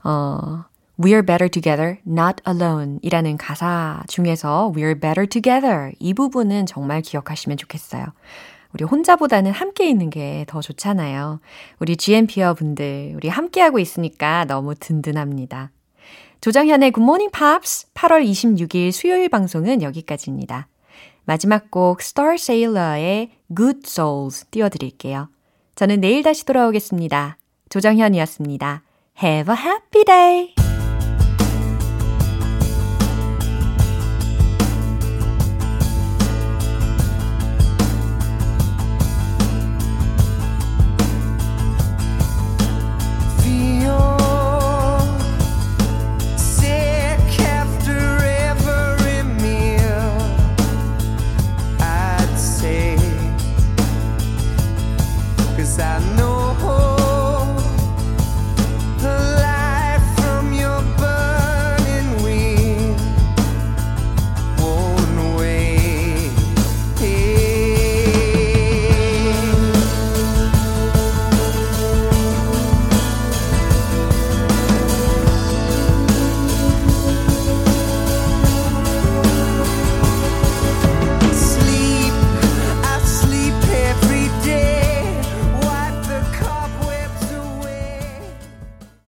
어, 0.04 0.66
We're 1.00 1.26
better 1.26 1.50
together, 1.50 2.00
not 2.06 2.44
alone 2.46 3.00
이라는 3.02 3.38
가사 3.38 4.04
중에서 4.10 4.74
We're 4.76 5.00
better 5.00 5.26
together 5.26 5.94
이 6.00 6.14
부분은 6.14 6.66
정말 6.66 7.02
기억하시면 7.02 7.56
좋겠어요. 7.56 8.08
우리 8.78 8.86
혼자보다는 8.86 9.52
함께 9.52 9.90
있는 9.90 10.12
게 10.12 10.46
더 10.48 10.62
좋잖아요. 10.62 11.40
우리 11.80 11.98
GMP어 11.98 12.54
분들, 12.54 13.14
우리 13.16 13.28
함께하고 13.28 13.80
있으니까 13.80 14.46
너무 14.46 14.76
든든합니다. 14.76 15.72
조정현의 16.42 16.92
Morning 16.96 17.32
Pops 17.36 17.88
8월 17.96 18.24
26일 18.24 18.92
수요일 18.92 19.30
방송은 19.30 19.82
여기까지입니다. 19.82 20.68
마지막 21.26 21.72
곡 21.72 22.02
Star 22.02 22.36
Sailor의 22.36 23.32
Good 23.56 23.80
Souls 23.88 24.46
띄워드릴게요. 24.52 25.30
저는 25.76 26.00
내일 26.00 26.22
다시 26.22 26.46
돌아오겠습니다. 26.46 27.38
조정현이었습니다. 27.70 28.84
Have 29.24 29.56
a 29.56 29.60
happy 29.60 30.04
day! 30.06 30.67